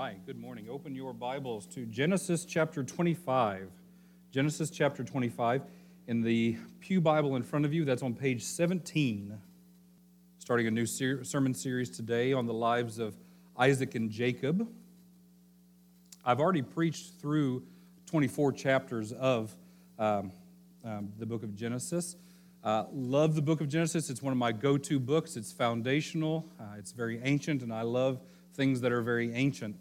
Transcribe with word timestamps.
right, 0.00 0.24
good 0.24 0.38
morning. 0.38 0.66
Open 0.70 0.94
your 0.94 1.12
Bibles 1.12 1.66
to 1.66 1.84
Genesis 1.84 2.46
chapter 2.46 2.82
25. 2.82 3.68
Genesis 4.30 4.70
chapter 4.70 5.04
25. 5.04 5.60
In 6.06 6.22
the 6.22 6.56
Pew 6.80 7.02
Bible 7.02 7.36
in 7.36 7.42
front 7.42 7.66
of 7.66 7.74
you, 7.74 7.84
that's 7.84 8.02
on 8.02 8.14
page 8.14 8.42
17. 8.42 9.38
Starting 10.38 10.66
a 10.66 10.70
new 10.70 10.86
ser- 10.86 11.22
sermon 11.22 11.52
series 11.52 11.90
today 11.90 12.32
on 12.32 12.46
the 12.46 12.54
lives 12.54 12.98
of 12.98 13.14
Isaac 13.58 13.94
and 13.94 14.10
Jacob. 14.10 14.66
I've 16.24 16.40
already 16.40 16.62
preached 16.62 17.20
through 17.20 17.62
24 18.06 18.52
chapters 18.52 19.12
of 19.12 19.54
um, 19.98 20.32
um, 20.82 21.12
the 21.18 21.26
book 21.26 21.42
of 21.42 21.54
Genesis. 21.54 22.16
Uh, 22.64 22.84
love 22.90 23.34
the 23.34 23.42
book 23.42 23.60
of 23.60 23.68
Genesis. 23.68 24.08
It's 24.08 24.22
one 24.22 24.32
of 24.32 24.38
my 24.38 24.52
go 24.52 24.78
to 24.78 24.98
books. 24.98 25.36
It's 25.36 25.52
foundational, 25.52 26.46
uh, 26.58 26.78
it's 26.78 26.92
very 26.92 27.20
ancient, 27.22 27.60
and 27.60 27.70
I 27.70 27.82
love 27.82 28.18
things 28.54 28.80
that 28.80 28.92
are 28.92 29.02
very 29.02 29.34
ancient. 29.34 29.76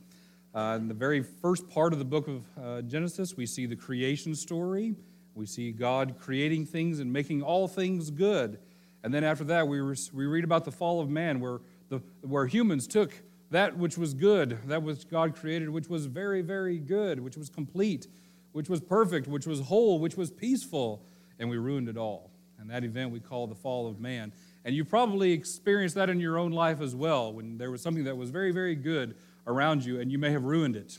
Uh, 0.60 0.76
in 0.76 0.90
the 0.90 0.94
very 0.94 1.24
first 1.24 1.70
part 1.70 1.94
of 1.94 2.00
the 2.00 2.06
book 2.06 2.28
of 2.28 2.44
uh, 2.62 2.82
Genesis, 2.82 3.38
we 3.38 3.46
see 3.46 3.66
the 3.66 3.78
creation 3.78 4.36
story. 4.36 4.94
We 5.34 5.46
see 5.46 5.72
God 5.72 6.16
creating 6.20 6.66
things 6.66 7.00
and 7.00 7.14
making 7.14 7.42
all 7.42 7.70
things 7.70 8.12
good. 8.12 8.60
And 9.02 9.14
then 9.14 9.24
after 9.24 9.46
that, 9.46 9.70
we, 9.70 9.80
re- 9.80 9.96
we 10.14 10.26
read 10.26 10.44
about 10.44 10.66
the 10.66 10.72
fall 10.72 11.00
of 11.00 11.08
man, 11.10 11.40
where, 11.40 11.62
the, 11.88 12.02
where 12.24 12.46
humans 12.46 12.88
took 12.88 13.14
that 13.52 13.78
which 13.78 13.98
was 13.98 14.14
good, 14.14 14.58
that 14.66 14.84
which 14.84 15.08
God 15.08 15.34
created, 15.34 15.70
which 15.70 15.88
was 15.88 16.08
very, 16.08 16.42
very 16.42 16.78
good, 16.78 17.22
which 17.22 17.38
was 17.38 17.50
complete, 17.50 18.08
which 18.52 18.68
was 18.68 18.82
perfect, 18.82 19.30
which 19.30 19.48
was 19.48 19.62
whole, 19.62 19.98
which 19.98 20.18
was 20.18 20.30
peaceful, 20.30 21.06
and 21.40 21.50
we 21.50 21.58
ruined 21.58 21.88
it 21.88 21.96
all. 21.96 22.32
And 22.60 22.70
that 22.70 22.84
event 22.84 23.12
we 23.12 23.22
call 23.22 23.48
the 23.48 23.56
fall 23.56 23.88
of 23.88 24.02
man. 24.02 24.34
And 24.66 24.76
you 24.76 24.84
probably 24.84 25.32
experienced 25.32 25.96
that 25.96 26.10
in 26.10 26.20
your 26.20 26.38
own 26.38 26.52
life 26.52 26.82
as 26.82 26.94
well, 26.96 27.32
when 27.32 27.58
there 27.58 27.72
was 27.72 27.82
something 27.82 28.04
that 28.04 28.18
was 28.18 28.30
very, 28.30 28.52
very 28.52 28.76
good 28.76 29.16
around 29.48 29.84
you, 29.84 30.00
and 30.00 30.12
you 30.12 30.18
may 30.18 30.32
have 30.32 30.44
ruined 30.44 30.76
it. 30.76 30.98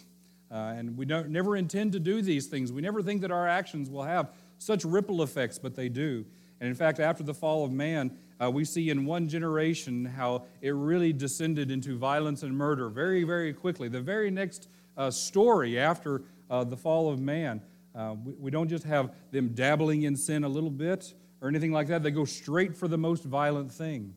Uh, 0.51 0.75
and 0.77 0.97
we 0.97 1.05
never 1.05 1.57
intend 1.57 1.93
to 1.93 2.01
do 2.01 2.23
these 2.23 2.47
things. 2.47 2.73
We 2.73 2.83
never 2.83 3.03
think 3.03 3.21
that 3.21 3.31
our 3.31 3.47
actions 3.47 3.89
will 3.89 4.03
have 4.03 4.33
such 4.59 4.85
ripple 4.85 5.23
effects, 5.23 5.59
but 5.59 5.77
they 5.77 5.89
do. 5.89 6.25
And 6.61 6.69
in 6.69 6.75
fact, 6.75 7.01
after 7.01 7.23
the 7.23 7.33
fall 7.33 7.65
of 7.65 7.71
man, 7.71 8.17
uh, 8.43 8.51
we 8.51 8.65
see 8.65 8.91
in 8.91 9.07
one 9.07 9.29
generation 9.29 10.05
how 10.05 10.45
it 10.61 10.71
really 10.71 11.13
descended 11.13 11.71
into 11.71 11.97
violence 11.97 12.43
and 12.43 12.55
murder 12.57 12.89
very, 12.89 13.25
very 13.25 13.53
quickly. 13.53 13.89
The 13.89 14.01
very 14.01 14.31
next 14.31 14.69
uh, 14.97 15.11
story 15.11 15.79
after 15.79 16.23
uh, 16.51 16.65
the 16.65 16.77
fall 16.77 17.11
of 17.11 17.21
man, 17.21 17.63
uh, 17.95 18.17
we, 18.23 18.33
we 18.35 18.51
don't 18.51 18.69
just 18.69 18.85
have 18.85 19.15
them 19.31 19.51
dabbling 19.55 20.03
in 20.03 20.17
sin 20.17 20.45
a 20.45 20.49
little 20.49 20.71
bit, 20.71 21.15
or 21.41 21.49
anything 21.49 21.73
like 21.73 21.87
that. 21.89 22.03
They 22.03 22.11
go 22.11 22.25
straight 22.25 22.77
for 22.77 22.89
the 22.89 22.99
most 22.99 23.25
violent 23.25 23.73
thing. 23.73 24.15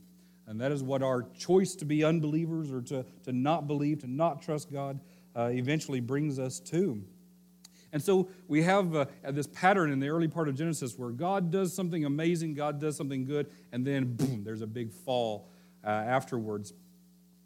And 0.47 0.59
that 0.59 0.71
is 0.71 0.83
what 0.83 1.01
our 1.01 1.23
choice 1.37 1.75
to 1.75 1.85
be 1.85 2.03
unbelievers 2.03 2.71
or 2.71 2.81
to, 2.81 3.05
to 3.23 3.31
not 3.31 3.67
believe, 3.67 3.99
to 3.99 4.07
not 4.07 4.41
trust 4.41 4.71
God, 4.71 4.99
uh, 5.35 5.49
eventually 5.51 5.99
brings 5.99 6.37
us 6.39 6.59
to. 6.61 7.01
And 7.93 8.01
so 8.01 8.27
we 8.47 8.63
have 8.63 8.95
uh, 8.95 9.05
this 9.29 9.47
pattern 9.47 9.91
in 9.91 9.99
the 9.99 10.09
early 10.09 10.27
part 10.27 10.49
of 10.49 10.55
Genesis 10.55 10.97
where 10.97 11.11
God 11.11 11.51
does 11.51 11.73
something 11.73 12.05
amazing, 12.05 12.55
God 12.55 12.79
does 12.81 12.97
something 12.97 13.23
good, 13.23 13.49
and 13.71 13.85
then 13.85 14.15
boom, 14.15 14.43
there's 14.43 14.61
a 14.61 14.67
big 14.67 14.91
fall 14.91 15.47
uh, 15.83 15.89
afterwards. 15.89 16.73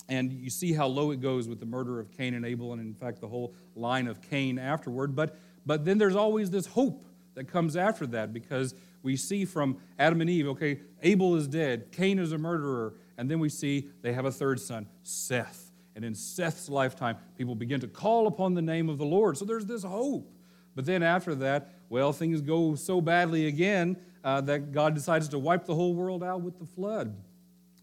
And 0.09 0.31
you 0.31 0.49
see 0.49 0.71
how 0.71 0.87
low 0.87 1.11
it 1.11 1.19
goes 1.19 1.49
with 1.49 1.59
the 1.59 1.65
murder 1.65 1.99
of 1.99 2.11
Cain 2.11 2.33
and 2.33 2.45
Abel, 2.45 2.71
and 2.71 2.81
in 2.81 2.93
fact, 2.93 3.19
the 3.19 3.27
whole 3.27 3.53
line 3.75 4.07
of 4.07 4.21
Cain 4.21 4.57
afterward. 4.57 5.15
But, 5.15 5.37
but 5.65 5.83
then 5.83 5.97
there's 5.97 6.15
always 6.15 6.49
this 6.49 6.65
hope 6.65 7.05
that 7.35 7.49
comes 7.49 7.75
after 7.75 8.07
that 8.07 8.31
because 8.31 8.73
we 9.03 9.15
see 9.15 9.45
from 9.45 9.77
Adam 9.99 10.21
and 10.21 10.29
Eve, 10.29 10.47
okay, 10.47 10.79
Abel 11.01 11.35
is 11.35 11.47
dead, 11.47 11.91
Cain 11.91 12.19
is 12.19 12.31
a 12.31 12.37
murderer, 12.37 12.95
and 13.17 13.29
then 13.29 13.39
we 13.39 13.49
see 13.49 13.89
they 14.01 14.13
have 14.13 14.25
a 14.25 14.31
third 14.31 14.59
son, 14.59 14.87
Seth. 15.03 15.71
And 15.95 16.05
in 16.05 16.13
Seth's 16.13 16.69
lifetime, 16.69 17.17
people 17.35 17.55
begin 17.55 17.79
to 17.79 17.87
call 17.87 18.27
upon 18.27 18.53
the 18.53 18.61
name 18.61 18.87
of 18.87 18.99
the 18.99 19.05
Lord. 19.05 19.37
So 19.37 19.45
there's 19.45 19.65
this 19.65 19.83
hope. 19.83 20.31
But 20.75 20.85
then 20.85 21.01
after 21.01 21.33
that, 21.35 21.73
well, 21.89 22.13
things 22.13 22.39
go 22.41 22.75
so 22.75 23.01
badly 23.01 23.47
again 23.47 23.97
uh, 24.23 24.41
that 24.41 24.71
God 24.71 24.93
decides 24.93 25.27
to 25.29 25.39
wipe 25.39 25.65
the 25.65 25.73
whole 25.73 25.95
world 25.95 26.23
out 26.23 26.41
with 26.41 26.59
the 26.59 26.65
flood, 26.65 27.15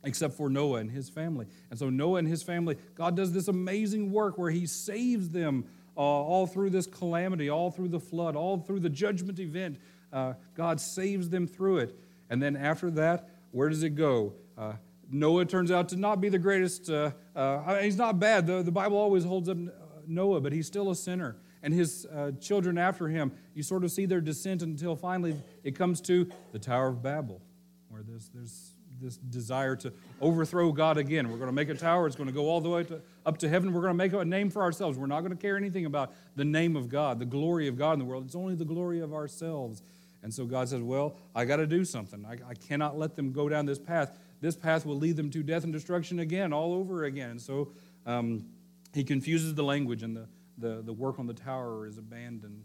except 0.05 0.35
for 0.35 0.49
Noah 0.49 0.79
and 0.79 0.91
his 0.91 1.09
family. 1.09 1.47
And 1.71 1.79
so 1.79 1.91
Noah 1.91 2.21
and 2.21 2.29
his 2.29 2.43
family, 2.43 2.77
God 2.95 3.17
does 3.17 3.33
this 3.33 3.49
amazing 3.49 4.13
work 4.13 4.39
where 4.39 4.51
he 4.51 4.65
saves 4.67 5.31
them 5.31 5.65
uh, 5.97 6.01
all 6.01 6.47
through 6.47 6.71
this 6.71 6.87
calamity, 6.87 7.51
all 7.51 7.71
through 7.71 7.89
the 7.89 8.01
flood, 8.01 8.37
all 8.37 8.59
through 8.59 8.81
the 8.81 8.91
judgment 8.91 9.41
event 9.41 9.79
uh, 10.15 10.35
God 10.55 10.81
saves 10.81 11.29
them 11.29 11.47
through 11.47 11.79
it. 11.79 11.99
And 12.31 12.43
then 12.43 12.57
after 12.57 12.91
that, 12.93 13.29
where 13.51 13.69
does 13.69 13.83
it 13.83 13.91
go? 13.91 14.33
Uh, 14.57 14.75
Noah 15.11 15.45
turns 15.45 15.71
out 15.71 15.91
to 15.91 15.97
not 15.97 16.21
be 16.21 16.29
the 16.29 16.39
greatest. 16.39 16.89
Uh, 16.89 17.11
uh 17.37 17.77
he's 17.81 17.99
not 17.99 18.19
bad. 18.19 18.47
The, 18.47 18.63
the 18.63 18.73
Bible 18.73 18.97
always 18.97 19.25
holds 19.25 19.49
up 19.49 19.59
Noah, 20.07 20.41
but 20.41 20.53
he's 20.53 20.67
still 20.67 20.91
a 20.91 20.97
sinner. 20.97 21.37
And 21.63 21.73
his 21.73 22.07
uh, 22.07 22.33
children 22.41 22.79
after 22.79 23.09
him, 23.09 23.33
you 23.55 23.63
sort 23.63 23.85
of 23.85 23.91
see 23.91 24.07
their 24.07 24.21
descent 24.21 24.63
until 24.63 24.97
finally 24.97 25.37
it 25.63 25.77
comes 25.77 26.01
to 26.03 26.31
the 26.53 26.59
Tower 26.59 26.89
of 26.89 27.03
Babel, 27.03 27.41
where 27.89 28.03
there's, 28.03 28.31
there's 28.35 28.75
this 29.01 29.17
desire 29.17 29.77
to 29.77 29.93
overthrow 30.21 30.73
God 30.73 30.99
again. 30.99 31.31
We're 31.31 31.39
going 31.39 31.49
to 31.49 31.55
make 31.55 31.69
a 31.69 31.75
tower. 31.75 32.07
It's 32.07 32.17
going 32.17 32.29
to 32.29 32.35
go 32.35 32.49
all 32.49 32.61
the 32.61 32.69
way 32.69 32.85
to, 32.85 33.01
up 33.27 33.39
to 33.39 33.49
heaven. 33.49 33.73
We're 33.73 33.83
going 33.83 33.93
to 33.93 33.95
make 33.97 34.13
a 34.13 34.25
name 34.25 34.51
for 34.51 34.63
ourselves. 34.63 34.99
We're 34.99 35.07
not 35.07 35.21
going 35.21 35.33
to 35.33 35.41
care 35.41 35.57
anything 35.57 35.87
about 35.87 36.13
the 36.37 36.45
name 36.45 36.77
of 36.77 36.89
God, 36.89 37.19
the 37.19 37.25
glory 37.25 37.69
of 37.69 37.77
God 37.77 37.95
in 37.95 37.99
the 37.99 38.05
world. 38.05 38.25
It's 38.25 38.35
only 38.35 38.55
the 38.55 38.65
glory 38.65 39.01
of 39.01 39.13
ourselves. 39.13 39.83
And 40.25 40.33
so 40.33 40.47
God 40.47 40.71
says, 40.71 40.81
Well, 40.81 41.19
I 41.35 41.45
got 41.45 41.57
to 41.57 41.67
do 41.67 41.85
something. 41.85 42.25
I, 42.25 42.39
I, 42.49 42.55
cannot 42.55 42.99
let 42.99 43.15
them 43.15 43.31
go 43.31 43.49
down 43.51 43.67
this 43.67 43.79
path. 43.79 44.19
This 44.41 44.57
path 44.57 44.87
will 44.87 44.97
lead 44.97 45.17
them 45.17 45.31
to 45.31 45.43
death 45.43 45.65
and 45.65 45.73
destruction 45.73 46.19
again, 46.19 46.51
all 46.51 46.73
over 46.73 47.05
again. 47.05 47.39
So 47.39 47.73
um, 48.07 48.47
he 48.95 49.05
confuses 49.05 49.55
the 49.55 49.63
language, 49.63 50.03
and 50.03 50.17
the, 50.17 50.27
the, 50.57 50.81
the 50.83 50.93
work 50.95 51.19
on 51.19 51.27
the 51.27 51.35
tower 51.35 51.87
is 51.87 51.99
abandoned. 51.99 52.65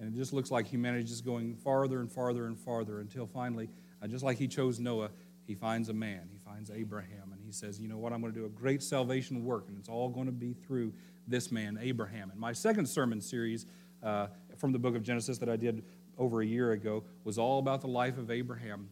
And 0.00 0.12
it 0.12 0.18
just 0.18 0.32
looks 0.32 0.50
like 0.50 0.66
humanity 0.66 1.04
is 1.04 1.10
just 1.10 1.24
going 1.24 1.54
farther 1.54 2.00
and 2.00 2.10
farther 2.10 2.46
and 2.46 2.58
farther 2.58 2.98
until 2.98 3.26
finally, 3.26 3.70
uh, 4.02 4.08
just 4.08 4.24
like 4.24 4.36
he 4.36 4.48
chose 4.48 4.80
Noah, 4.80 5.10
he 5.46 5.54
finds 5.54 5.88
a 5.88 5.94
man. 5.94 6.28
He 6.32 6.38
finds 6.44 6.72
Abraham, 6.72 7.30
and 7.32 7.40
he 7.44 7.52
says, 7.52 7.78
You 7.78 7.86
know 7.86 7.98
what? 7.98 8.12
I'm 8.12 8.20
going 8.20 8.32
to 8.32 8.38
do 8.38 8.44
a 8.44 8.50
great 8.50 8.82
salvation 8.82 9.44
work, 9.44 9.66
and 9.68 9.78
it's 9.78 9.88
all 9.88 10.08
going 10.08 10.26
to 10.26 10.32
be 10.32 10.52
through 10.52 10.92
this 11.28 11.52
man, 11.52 11.78
Abraham. 11.80 12.30
And 12.30 12.40
my 12.40 12.52
second 12.52 12.86
sermon 12.86 13.20
series 13.20 13.66
uh, 14.02 14.26
from 14.56 14.72
the 14.72 14.78
book 14.78 14.96
of 14.96 15.02
Genesis 15.02 15.38
that 15.38 15.48
I 15.48 15.56
did 15.56 15.84
over 16.18 16.40
a 16.40 16.46
year 16.46 16.72
ago 16.72 17.04
was 17.24 17.38
all 17.38 17.58
about 17.58 17.80
the 17.80 17.88
life 17.88 18.18
of 18.18 18.30
Abraham. 18.30 18.88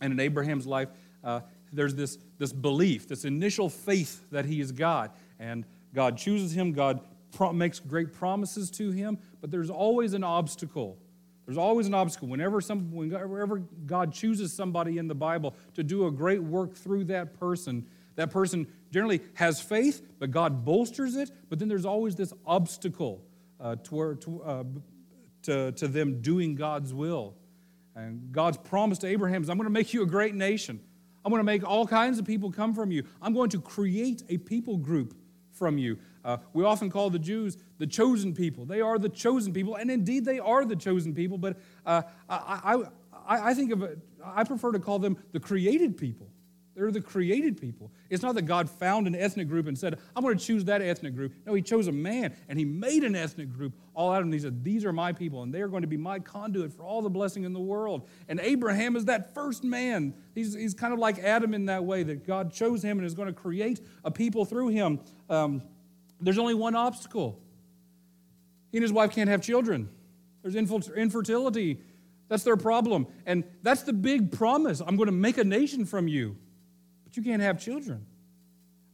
And 0.00 0.12
in 0.12 0.20
Abraham's 0.20 0.66
life, 0.66 0.88
uh, 1.22 1.40
there's 1.72 1.94
this, 1.94 2.18
this 2.38 2.52
belief, 2.52 3.08
this 3.08 3.24
initial 3.24 3.68
faith 3.68 4.24
that 4.30 4.44
he 4.44 4.60
is 4.60 4.72
God. 4.72 5.10
And 5.38 5.64
God 5.94 6.16
chooses 6.16 6.52
him, 6.52 6.72
God 6.72 7.00
pro- 7.32 7.52
makes 7.52 7.78
great 7.78 8.12
promises 8.12 8.70
to 8.72 8.90
him, 8.90 9.18
but 9.40 9.50
there's 9.50 9.70
always 9.70 10.14
an 10.14 10.24
obstacle. 10.24 10.98
There's 11.46 11.58
always 11.58 11.86
an 11.86 11.94
obstacle. 11.94 12.28
Whenever, 12.28 12.60
some, 12.60 12.92
whenever 12.92 13.58
God 13.86 14.12
chooses 14.12 14.52
somebody 14.52 14.98
in 14.98 15.08
the 15.08 15.14
Bible 15.14 15.54
to 15.74 15.82
do 15.82 16.06
a 16.06 16.10
great 16.10 16.42
work 16.42 16.74
through 16.74 17.04
that 17.04 17.38
person, 17.38 17.86
that 18.16 18.30
person 18.30 18.66
generally 18.90 19.20
has 19.34 19.60
faith, 19.60 20.02
but 20.18 20.30
God 20.30 20.64
bolsters 20.64 21.16
it. 21.16 21.30
But 21.48 21.58
then 21.58 21.68
there's 21.68 21.86
always 21.86 22.14
this 22.14 22.32
obstacle 22.46 23.22
uh, 23.60 23.76
toward, 23.82 24.20
to, 24.22 24.42
uh, 24.42 24.64
to, 25.42 25.72
to 25.72 25.88
them 25.88 26.20
doing 26.20 26.54
God's 26.54 26.92
will. 26.94 27.36
And 27.94 28.32
God's 28.32 28.56
promise 28.56 28.98
to 28.98 29.06
Abraham 29.06 29.42
is 29.42 29.50
I'm 29.50 29.56
going 29.56 29.66
to 29.66 29.70
make 29.70 29.92
you 29.92 30.02
a 30.02 30.06
great 30.06 30.34
nation. 30.34 30.80
I'm 31.24 31.30
going 31.30 31.40
to 31.40 31.44
make 31.44 31.68
all 31.68 31.86
kinds 31.86 32.18
of 32.18 32.24
people 32.24 32.50
come 32.50 32.74
from 32.74 32.90
you. 32.90 33.04
I'm 33.20 33.34
going 33.34 33.50
to 33.50 33.60
create 33.60 34.22
a 34.28 34.38
people 34.38 34.78
group 34.78 35.14
from 35.52 35.76
you. 35.76 35.98
Uh, 36.24 36.38
we 36.52 36.64
often 36.64 36.90
call 36.90 37.10
the 37.10 37.18
Jews 37.18 37.58
the 37.78 37.86
chosen 37.86 38.34
people. 38.34 38.64
They 38.64 38.80
are 38.80 38.98
the 38.98 39.08
chosen 39.08 39.52
people, 39.52 39.74
and 39.74 39.90
indeed 39.90 40.24
they 40.24 40.38
are 40.38 40.64
the 40.64 40.76
chosen 40.76 41.14
people, 41.14 41.38
but 41.38 41.58
uh, 41.84 42.02
I, 42.28 42.82
I, 43.26 43.50
I 43.50 43.54
think 43.54 43.72
of 43.72 43.82
it, 43.82 43.98
I 44.24 44.44
prefer 44.44 44.72
to 44.72 44.78
call 44.78 44.98
them 44.98 45.18
the 45.32 45.40
created 45.40 45.96
people. 45.96 46.30
They're 46.80 46.90
the 46.90 47.02
created 47.02 47.60
people. 47.60 47.90
It's 48.08 48.22
not 48.22 48.36
that 48.36 48.46
God 48.46 48.70
found 48.70 49.06
an 49.06 49.14
ethnic 49.14 49.48
group 49.48 49.66
and 49.66 49.76
said, 49.76 49.98
I'm 50.16 50.22
going 50.22 50.38
to 50.38 50.42
choose 50.42 50.64
that 50.64 50.80
ethnic 50.80 51.14
group. 51.14 51.34
No, 51.44 51.52
He 51.52 51.60
chose 51.60 51.88
a 51.88 51.92
man 51.92 52.34
and 52.48 52.58
He 52.58 52.64
made 52.64 53.04
an 53.04 53.14
ethnic 53.14 53.52
group 53.52 53.74
all 53.92 54.10
out 54.10 54.20
of 54.20 54.24
them. 54.24 54.32
He 54.32 54.38
said, 54.38 54.64
These 54.64 54.86
are 54.86 54.92
my 54.94 55.12
people 55.12 55.42
and 55.42 55.52
they 55.52 55.60
are 55.60 55.68
going 55.68 55.82
to 55.82 55.86
be 55.86 55.98
my 55.98 56.20
conduit 56.20 56.72
for 56.72 56.82
all 56.82 57.02
the 57.02 57.10
blessing 57.10 57.44
in 57.44 57.52
the 57.52 57.60
world. 57.60 58.08
And 58.30 58.40
Abraham 58.40 58.96
is 58.96 59.04
that 59.04 59.34
first 59.34 59.62
man. 59.62 60.14
He's, 60.34 60.54
he's 60.54 60.72
kind 60.72 60.94
of 60.94 60.98
like 60.98 61.18
Adam 61.18 61.52
in 61.52 61.66
that 61.66 61.84
way, 61.84 62.02
that 62.02 62.26
God 62.26 62.50
chose 62.50 62.82
him 62.82 62.96
and 62.96 63.06
is 63.06 63.12
going 63.12 63.28
to 63.28 63.34
create 63.34 63.82
a 64.02 64.10
people 64.10 64.46
through 64.46 64.68
him. 64.68 65.00
Um, 65.28 65.60
there's 66.18 66.38
only 66.38 66.54
one 66.54 66.74
obstacle 66.74 67.38
he 68.72 68.78
and 68.78 68.82
his 68.82 68.92
wife 68.92 69.10
can't 69.10 69.28
have 69.28 69.42
children, 69.42 69.90
there's 70.42 70.56
infertility. 70.56 71.82
That's 72.28 72.44
their 72.44 72.56
problem. 72.56 73.08
And 73.26 73.42
that's 73.64 73.82
the 73.82 73.92
big 73.92 74.30
promise. 74.30 74.80
I'm 74.80 74.96
going 74.96 75.08
to 75.08 75.12
make 75.12 75.36
a 75.36 75.42
nation 75.42 75.84
from 75.84 76.06
you 76.06 76.36
but 77.10 77.16
you 77.16 77.24
can't 77.24 77.42
have 77.42 77.58
children. 77.58 78.06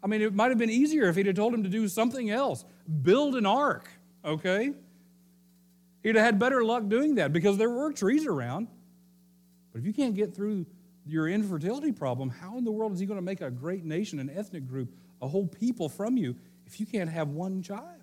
I 0.02 0.06
mean, 0.06 0.22
it 0.22 0.32
might 0.32 0.48
have 0.48 0.56
been 0.56 0.70
easier 0.70 1.06
if 1.08 1.16
he'd 1.16 1.26
have 1.26 1.36
told 1.36 1.52
him 1.52 1.64
to 1.64 1.68
do 1.68 1.86
something 1.86 2.30
else 2.30 2.64
build 3.02 3.34
an 3.34 3.44
ark, 3.44 3.90
okay? 4.24 4.72
He'd 6.02 6.14
have 6.14 6.24
had 6.24 6.38
better 6.38 6.64
luck 6.64 6.88
doing 6.88 7.16
that 7.16 7.32
because 7.32 7.58
there 7.58 7.68
were 7.68 7.92
trees 7.92 8.24
around. 8.24 8.68
But 9.70 9.80
if 9.80 9.86
you 9.86 9.92
can't 9.92 10.14
get 10.14 10.34
through 10.34 10.64
your 11.04 11.28
infertility 11.28 11.92
problem, 11.92 12.30
how 12.30 12.56
in 12.56 12.64
the 12.64 12.72
world 12.72 12.94
is 12.94 13.00
he 13.00 13.04
going 13.06 13.18
to 13.18 13.24
make 13.24 13.42
a 13.42 13.50
great 13.50 13.84
nation, 13.84 14.18
an 14.18 14.30
ethnic 14.34 14.66
group, 14.66 14.94
a 15.20 15.28
whole 15.28 15.46
people 15.46 15.88
from 15.90 16.16
you 16.16 16.36
if 16.64 16.80
you 16.80 16.86
can't 16.86 17.10
have 17.10 17.28
one 17.28 17.60
child? 17.60 18.00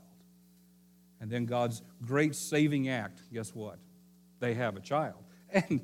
And 1.21 1.31
then 1.31 1.45
God's 1.45 1.81
great 2.06 2.36
saving 2.36 2.88
act, 2.88 3.21
guess 3.33 3.56
what? 3.56 3.80
They 4.39 4.54
have 4.54 4.75
a 4.75 4.81
child. 4.81 5.24
And, 5.51 5.81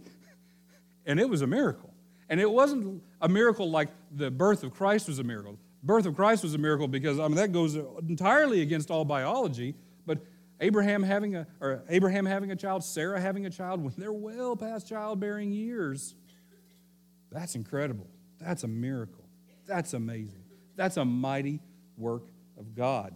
and 1.08 1.20
it 1.20 1.30
was 1.30 1.42
a 1.42 1.48
miracle. 1.48 1.94
And 2.28 2.40
it 2.40 2.52
wasn't 2.52 3.02
a 3.22 3.30
miracle 3.30 3.70
like 3.70 3.90
the 4.12 4.32
birth 4.32 4.64
of 4.64 4.74
Christ 4.74 5.08
was 5.08 5.20
a 5.20 5.24
miracle. 5.24 5.58
Birth 5.84 6.06
of 6.06 6.16
Christ 6.16 6.44
was 6.44 6.54
a 6.54 6.58
miracle 6.58 6.88
because 6.88 7.20
I 7.20 7.28
mean 7.28 7.36
that 7.36 7.52
goes 7.52 7.76
entirely 7.76 8.62
against 8.62 8.92
all 8.92 9.06
biology, 9.06 9.76
but 10.06 10.20
Abraham 10.60 11.04
having 11.04 11.36
a 11.36 11.48
or 11.62 11.84
Abraham 11.90 12.26
having 12.26 12.52
a 12.52 12.56
child, 12.56 12.84
Sarah 12.84 13.20
having 13.20 13.46
a 13.46 13.50
child 13.50 13.82
when 13.84 13.94
they're 13.98 14.12
well 14.12 14.56
past 14.56 14.88
childbearing 14.88 15.52
years. 15.52 16.16
That's 17.32 17.56
incredible. 17.56 18.08
That's 18.40 18.64
a 18.64 18.68
miracle. 18.68 19.26
That's 19.68 19.94
amazing. 19.94 20.44
That's 20.76 20.98
a 20.98 21.06
mighty 21.06 21.60
work 21.98 22.24
of 22.58 22.74
God. 22.74 23.14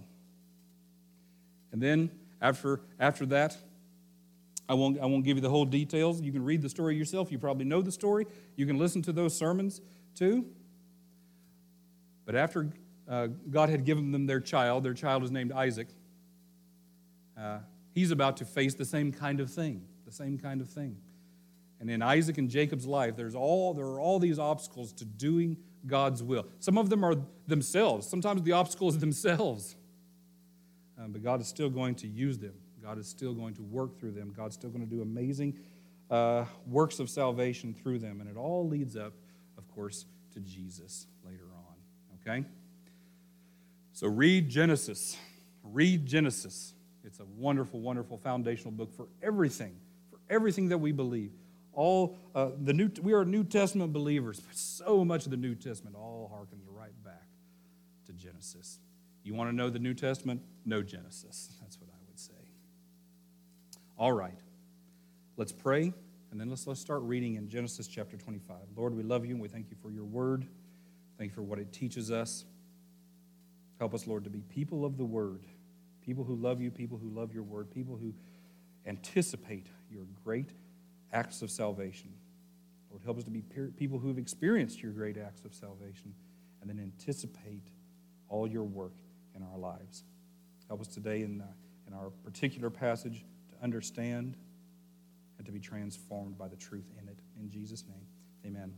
And 1.72 1.82
then 1.82 2.12
after, 2.42 2.82
after 3.00 3.26
that, 3.28 3.58
I 4.68 4.74
won't, 4.76 5.00
I 5.00 5.06
won't 5.06 5.26
give 5.26 5.38
you 5.38 5.42
the 5.42 5.50
whole 5.50 5.66
details. 5.66 6.22
You 6.22 6.32
can 6.32 6.44
read 6.44 6.62
the 6.62 6.70
story 6.70 6.96
yourself. 6.96 7.32
You 7.32 7.38
probably 7.38 7.66
know 7.66 7.82
the 7.82 7.92
story. 7.92 8.26
You 8.56 8.66
can 8.66 8.78
listen 8.78 9.02
to 9.04 9.12
those 9.12 9.36
sermons 9.36 9.82
too. 10.16 10.46
But 12.26 12.36
after 12.36 12.72
uh, 13.08 13.28
God 13.50 13.70
had 13.70 13.84
given 13.84 14.12
them 14.12 14.26
their 14.26 14.40
child, 14.40 14.84
their 14.84 14.94
child 14.94 15.22
was 15.22 15.32
named 15.32 15.52
Isaac, 15.52 15.90
uh, 17.38 17.60
he's 17.94 18.12
about 18.12 18.38
to 18.38 18.46
face 18.46 18.76
the 18.76 18.86
same 18.86 19.12
kind 19.12 19.40
of 19.40 19.52
thing. 19.52 19.84
The 20.06 20.12
same 20.12 20.38
kind 20.38 20.62
of 20.62 20.70
thing. 20.70 20.98
And 21.80 21.90
in 21.90 22.02
Isaac 22.02 22.38
and 22.38 22.50
Jacob's 22.50 22.86
life, 22.86 23.18
there's 23.18 23.36
all, 23.36 23.74
there 23.74 23.86
are 23.86 24.00
all 24.00 24.20
these 24.20 24.40
obstacles 24.40 24.94
to 24.94 25.06
doing 25.06 25.58
God's 25.86 26.24
will. 26.24 26.46
Some 26.60 26.78
of 26.78 26.90
them 26.90 27.04
are 27.04 27.16
themselves. 27.48 28.08
Sometimes 28.08 28.42
the 28.44 28.54
obstacle 28.54 28.88
is 28.88 29.00
themselves. 29.00 29.76
Um, 30.98 31.12
but 31.12 31.24
God 31.24 31.42
is 31.42 31.48
still 31.48 31.70
going 31.70 31.96
to 31.96 32.08
use 32.08 32.38
them. 32.38 32.54
God 32.84 32.98
is 33.00 33.08
still 33.08 33.34
going 33.34 33.54
to 33.56 33.62
work 33.64 33.98
through 33.98 34.12
them. 34.12 34.34
God's 34.36 34.56
still 34.56 34.70
going 34.70 34.88
to 34.88 34.90
do 34.90 35.02
amazing 35.02 35.58
uh, 36.12 36.46
works 36.68 37.00
of 37.00 37.10
salvation 37.10 37.74
through 37.74 38.00
them. 38.00 38.20
And 38.20 38.30
it 38.30 38.36
all 38.36 38.68
leads 38.68 38.98
up, 38.98 39.14
of 39.58 39.68
course, 39.74 40.06
to 40.34 40.40
Jesus 40.42 41.08
later 41.26 41.48
on. 41.56 41.76
Okay? 42.22 42.46
So 43.94 44.08
read 44.08 44.50
Genesis. 44.50 45.18
Read 45.64 46.06
Genesis. 46.06 46.74
It's 47.06 47.20
a 47.20 47.26
wonderful, 47.38 47.80
wonderful 47.80 48.18
foundational 48.18 48.72
book 48.72 48.94
for 48.96 49.08
everything, 49.22 49.76
for 50.10 50.20
everything 50.30 50.70
that 50.70 50.78
we 50.78 50.92
believe 50.92 51.32
all 51.74 52.16
uh, 52.36 52.50
the 52.62 52.74
new 52.74 52.90
we 53.02 53.14
are 53.14 53.26
new 53.26 53.44
testament 53.44 53.92
believers 53.92 54.42
so 54.52 55.04
much 55.04 55.26
of 55.26 55.32
the 55.32 55.38
new 55.38 55.56
testament 55.56 55.96
all 55.96 56.32
harkens 56.34 56.64
right 56.68 56.94
back 57.04 57.28
to 58.06 58.14
genesis 58.14 58.80
you 59.24 59.34
want 59.34 59.50
to 59.50 59.56
know 59.56 59.70
the 59.70 59.80
new 59.80 59.94
testament 59.94 60.40
know 60.66 60.82
genesis 60.82 61.50
that's 61.62 61.80
what 61.80 61.90
i 61.90 61.98
would 62.08 62.20
say 62.20 62.34
all 64.04 64.12
right 64.12 64.40
let's 65.38 65.54
pray 65.54 65.94
and 66.32 66.42
then 66.42 66.50
let's 66.50 66.68
let's 66.68 66.82
start 66.82 67.02
reading 67.04 67.36
in 67.36 67.48
genesis 67.48 67.88
chapter 67.88 68.18
25 68.18 68.58
lord 68.76 68.94
we 68.94 69.02
love 69.02 69.26
you 69.26 69.32
and 69.32 69.42
we 69.42 69.48
thank 69.48 69.70
you 69.70 69.78
for 69.82 69.92
your 69.92 70.04
word 70.04 70.46
thank 71.18 71.32
you 71.32 71.36
for 71.36 71.42
what 71.42 71.58
it 71.58 71.72
teaches 71.72 72.12
us 72.12 72.44
help 73.80 73.94
us 73.94 74.06
lord 74.06 74.26
to 74.26 74.30
be 74.30 74.42
people 74.42 74.84
of 74.84 74.98
the 74.98 75.06
word 75.06 75.46
people 76.06 76.26
who 76.26 76.36
love 76.36 76.60
you 76.60 76.70
people 76.70 76.98
who 76.98 77.08
love 77.18 77.34
your 77.34 77.44
word 77.44 77.72
people 77.72 77.96
who 77.96 78.14
anticipate 78.86 79.68
your 79.90 80.04
great 80.24 80.50
acts 81.14 81.42
of 81.42 81.52
salvation. 81.52 82.12
Lord, 82.90 83.04
help 83.04 83.18
us 83.18 83.24
to 83.24 83.32
be 83.32 83.42
people 83.78 84.00
who 84.00 84.08
have 84.10 84.18
experienced 84.18 84.82
your 84.82 84.92
great 84.92 85.18
acts 85.18 85.46
of 85.46 85.54
salvation 85.54 86.14
and 86.62 86.70
then 86.70 86.80
anticipate 86.80 87.68
all 88.30 88.48
your 88.48 88.64
work 88.64 88.96
in 89.36 89.44
our 89.44 89.58
lives. 89.58 90.04
Help 90.68 90.82
us 90.82 90.88
today 90.88 91.22
in, 91.22 91.42
uh, 91.42 91.46
in 91.88 91.94
our 91.94 92.10
particular 92.24 92.70
passage 92.70 93.26
understand 93.64 94.38
and 95.38 95.46
to 95.46 95.52
be 95.52 95.60
transformed 95.60 96.38
by 96.38 96.48
the 96.48 96.56
truth 96.56 96.92
in 97.02 97.08
it. 97.08 97.18
In 97.40 97.50
Jesus' 97.50 97.86
name, 97.88 98.06
amen. 98.46 98.74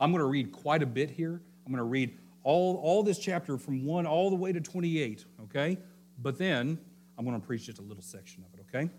I'm 0.00 0.10
going 0.10 0.20
to 0.20 0.26
read 0.26 0.50
quite 0.50 0.82
a 0.82 0.86
bit 0.86 1.10
here. 1.10 1.40
I'm 1.64 1.72
going 1.72 1.78
to 1.78 1.84
read 1.84 2.18
all, 2.42 2.76
all 2.82 3.02
this 3.02 3.18
chapter 3.18 3.56
from 3.56 3.84
1 3.84 4.06
all 4.06 4.30
the 4.30 4.36
way 4.36 4.52
to 4.52 4.60
28, 4.60 5.24
okay? 5.44 5.78
But 6.18 6.38
then 6.38 6.78
I'm 7.16 7.24
going 7.24 7.40
to 7.40 7.46
preach 7.46 7.66
just 7.66 7.78
a 7.78 7.82
little 7.82 8.02
section 8.02 8.44
of 8.44 8.58
it, 8.58 8.66
okay? 8.68 8.90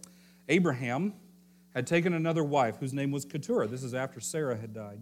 Abraham 0.48 1.14
had 1.74 1.88
taken 1.88 2.14
another 2.14 2.44
wife 2.44 2.78
whose 2.80 2.94
name 2.94 3.12
was 3.12 3.26
Keturah. 3.26 3.68
This 3.68 3.84
is 3.84 3.94
after 3.94 4.20
Sarah 4.20 4.56
had 4.56 4.74
died. 4.74 5.02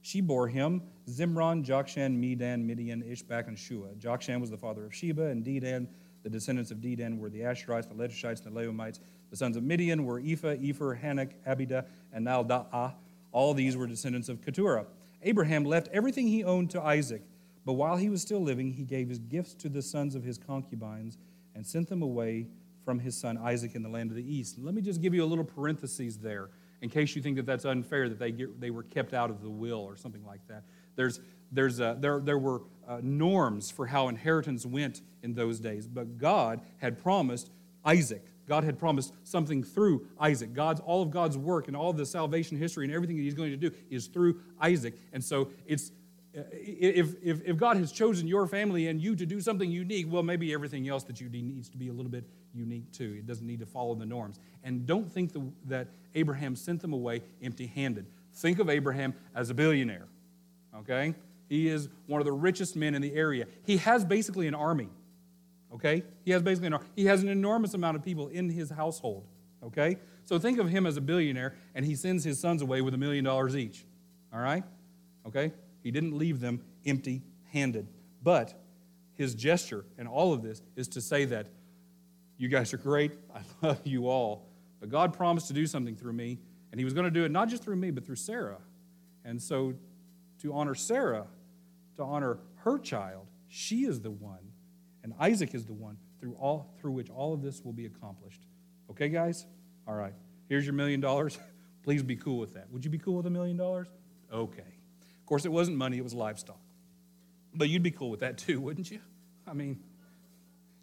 She 0.00 0.20
bore 0.20 0.48
him 0.48 0.82
Zimran, 1.08 1.64
Jokshan, 1.64 2.16
Medan, 2.16 2.66
Midian, 2.66 3.02
Ishbak, 3.02 3.46
and 3.46 3.58
Shua. 3.58 3.88
Jokshan 3.98 4.40
was 4.40 4.50
the 4.50 4.56
father 4.56 4.86
of 4.86 4.94
Sheba, 4.94 5.26
and 5.26 5.44
Dedan, 5.44 5.86
the 6.22 6.30
descendants 6.30 6.70
of 6.70 6.78
Dedan, 6.78 7.18
were 7.18 7.28
the 7.28 7.40
Ashurites, 7.40 7.88
the 7.88 7.94
Letushites, 7.94 8.44
and 8.44 8.56
the 8.56 8.60
Leummites. 8.60 9.00
The 9.30 9.36
sons 9.36 9.56
of 9.56 9.62
Midian 9.62 10.04
were 10.04 10.18
Ephah, 10.18 10.56
Epher, 10.56 11.00
Hanok, 11.00 11.32
Abida, 11.46 11.84
and 12.12 12.26
Eldaah. 12.26 12.94
All 13.32 13.54
these 13.54 13.76
were 13.76 13.86
descendants 13.86 14.28
of 14.28 14.42
Keturah. 14.42 14.86
Abraham 15.22 15.64
left 15.64 15.88
everything 15.92 16.28
he 16.28 16.44
owned 16.44 16.70
to 16.70 16.82
Isaac, 16.82 17.22
but 17.66 17.74
while 17.74 17.96
he 17.96 18.08
was 18.08 18.22
still 18.22 18.40
living, 18.40 18.72
he 18.72 18.84
gave 18.84 19.08
his 19.08 19.18
gifts 19.18 19.54
to 19.54 19.68
the 19.68 19.82
sons 19.82 20.14
of 20.14 20.22
his 20.22 20.38
concubines 20.38 21.18
and 21.54 21.66
sent 21.66 21.88
them 21.88 22.02
away 22.02 22.46
from 22.84 23.00
his 23.00 23.16
son 23.16 23.36
Isaac 23.36 23.74
in 23.74 23.82
the 23.82 23.88
land 23.88 24.10
of 24.10 24.16
the 24.16 24.34
east. 24.34 24.58
let 24.58 24.74
me 24.74 24.80
just 24.80 25.02
give 25.02 25.12
you 25.12 25.22
a 25.22 25.26
little 25.26 25.44
parenthesis 25.44 26.16
there 26.16 26.48
in 26.80 26.88
case 26.88 27.14
you 27.16 27.22
think 27.22 27.36
that 27.36 27.46
that's 27.46 27.64
unfair 27.64 28.08
that 28.08 28.18
they, 28.18 28.30
get, 28.30 28.60
they 28.60 28.70
were 28.70 28.84
kept 28.84 29.12
out 29.12 29.30
of 29.30 29.42
the 29.42 29.50
will 29.50 29.80
or 29.80 29.96
something 29.96 30.24
like 30.24 30.40
that. 30.48 30.62
There's, 30.96 31.20
there's 31.52 31.80
a, 31.80 31.96
there, 31.98 32.20
there 32.20 32.38
were 32.38 32.62
uh, 32.86 33.00
norms 33.02 33.70
for 33.70 33.86
how 33.86 34.08
inheritance 34.08 34.64
went 34.64 35.02
in 35.22 35.34
those 35.34 35.60
days, 35.60 35.86
but 35.86 36.18
God 36.18 36.60
had 36.78 37.02
promised 37.02 37.50
Isaac. 37.84 38.24
God 38.48 38.64
had 38.64 38.78
promised 38.78 39.12
something 39.24 39.62
through 39.62 40.06
Isaac. 40.18 40.54
God's 40.54 40.80
all 40.80 41.02
of 41.02 41.10
God's 41.10 41.36
work 41.36 41.68
and 41.68 41.76
all 41.76 41.90
of 41.90 41.96
the 41.96 42.06
salvation 42.06 42.56
history 42.56 42.84
and 42.84 42.94
everything 42.94 43.16
that 43.16 43.22
He's 43.22 43.34
going 43.34 43.50
to 43.50 43.56
do 43.56 43.70
is 43.90 44.06
through 44.06 44.40
Isaac. 44.60 44.94
And 45.12 45.22
so 45.22 45.50
it's 45.66 45.92
uh, 46.36 46.42
if, 46.52 47.14
if, 47.22 47.40
if 47.44 47.56
God 47.56 47.78
has 47.78 47.90
chosen 47.90 48.28
your 48.28 48.46
family 48.46 48.88
and 48.88 49.00
you 49.00 49.16
to 49.16 49.24
do 49.24 49.40
something 49.40 49.70
unique, 49.70 50.06
well, 50.10 50.22
maybe 50.22 50.52
everything 50.52 50.88
else 50.88 51.04
that 51.04 51.20
you 51.20 51.28
needs 51.28 51.68
to 51.70 51.76
be 51.76 51.88
a 51.88 51.92
little 51.92 52.10
bit 52.10 52.24
unique 52.54 52.92
too. 52.92 53.16
It 53.18 53.26
doesn't 53.26 53.46
need 53.46 53.60
to 53.60 53.66
follow 53.66 53.94
the 53.94 54.06
norms. 54.06 54.38
And 54.62 54.86
don't 54.86 55.10
think 55.10 55.32
the, 55.32 55.42
that 55.66 55.88
Abraham 56.14 56.54
sent 56.54 56.80
them 56.82 56.92
away 56.92 57.22
empty 57.42 57.66
handed. 57.66 58.06
Think 58.34 58.58
of 58.58 58.68
Abraham 58.68 59.14
as 59.34 59.50
a 59.50 59.54
billionaire, 59.54 60.06
okay? 60.76 61.14
He 61.48 61.68
is 61.68 61.88
one 62.06 62.20
of 62.20 62.26
the 62.26 62.32
richest 62.32 62.76
men 62.76 62.94
in 62.94 63.02
the 63.02 63.14
area. 63.14 63.46
He 63.64 63.78
has 63.78 64.04
basically 64.04 64.46
an 64.46 64.54
army, 64.54 64.90
okay? 65.74 66.02
He 66.24 66.30
has 66.32 66.42
basically 66.42 66.68
an. 66.68 66.78
He 66.96 67.06
has 67.06 67.22
an 67.22 67.28
enormous 67.28 67.74
amount 67.74 67.96
of 67.96 68.02
people 68.02 68.28
in 68.28 68.48
his 68.48 68.70
household, 68.70 69.26
okay? 69.62 69.98
So 70.24 70.38
think 70.38 70.58
of 70.58 70.68
him 70.68 70.86
as 70.86 70.96
a 70.96 71.00
billionaire, 71.00 71.54
and 71.74 71.84
he 71.84 71.94
sends 71.94 72.22
his 72.22 72.38
sons 72.38 72.60
away 72.60 72.82
with 72.82 72.94
a 72.94 72.98
million 72.98 73.24
dollars 73.24 73.56
each, 73.56 73.86
all 74.32 74.40
right? 74.40 74.62
Okay? 75.26 75.52
He 75.82 75.90
didn't 75.90 76.18
leave 76.18 76.40
them 76.40 76.62
empty 76.84 77.22
handed. 77.52 77.88
But 78.22 78.52
his 79.14 79.34
gesture 79.34 79.84
and 79.96 80.06
all 80.06 80.32
of 80.32 80.42
this 80.42 80.60
is 80.76 80.88
to 80.88 81.00
say 81.00 81.24
that 81.26 81.48
you 82.36 82.48
guys 82.48 82.72
are 82.74 82.78
great. 82.78 83.12
I 83.34 83.40
love 83.66 83.80
you 83.84 84.08
all. 84.08 84.48
But 84.80 84.90
God 84.90 85.12
promised 85.12 85.48
to 85.48 85.54
do 85.54 85.66
something 85.66 85.96
through 85.96 86.12
me, 86.12 86.38
and 86.70 86.78
He 86.78 86.84
was 86.84 86.94
going 86.94 87.04
to 87.04 87.10
do 87.10 87.24
it 87.24 87.30
not 87.30 87.48
just 87.48 87.64
through 87.64 87.76
me, 87.76 87.90
but 87.90 88.04
through 88.04 88.16
Sarah. 88.16 88.58
And 89.24 89.42
so, 89.42 89.74
to 90.42 90.52
honor 90.52 90.74
Sarah, 90.74 91.26
to 91.96 92.02
honor 92.02 92.38
her 92.56 92.78
child, 92.78 93.26
she 93.48 93.84
is 93.84 94.00
the 94.00 94.10
one, 94.10 94.52
and 95.12 95.20
Isaac 95.20 95.54
is 95.54 95.64
the 95.64 95.72
one 95.72 95.96
through, 96.20 96.34
all, 96.34 96.74
through 96.80 96.92
which 96.92 97.10
all 97.10 97.32
of 97.34 97.42
this 97.42 97.64
will 97.64 97.72
be 97.72 97.86
accomplished. 97.86 98.42
Okay, 98.90 99.08
guys? 99.08 99.46
All 99.86 99.94
right. 99.94 100.14
Here's 100.48 100.64
your 100.64 100.74
million 100.74 101.00
dollars. 101.00 101.38
Please 101.82 102.02
be 102.02 102.16
cool 102.16 102.38
with 102.38 102.54
that. 102.54 102.70
Would 102.70 102.84
you 102.84 102.90
be 102.90 102.98
cool 102.98 103.14
with 103.14 103.26
a 103.26 103.30
million 103.30 103.56
dollars? 103.56 103.88
Okay. 104.32 104.60
Of 104.60 105.26
course, 105.26 105.44
it 105.44 105.52
wasn't 105.52 105.76
money, 105.76 105.98
it 105.98 106.04
was 106.04 106.14
livestock. 106.14 106.60
But 107.54 107.68
you'd 107.68 107.82
be 107.82 107.90
cool 107.90 108.10
with 108.10 108.20
that 108.20 108.38
too, 108.38 108.60
wouldn't 108.60 108.90
you? 108.90 109.00
I 109.46 109.54
mean, 109.54 109.80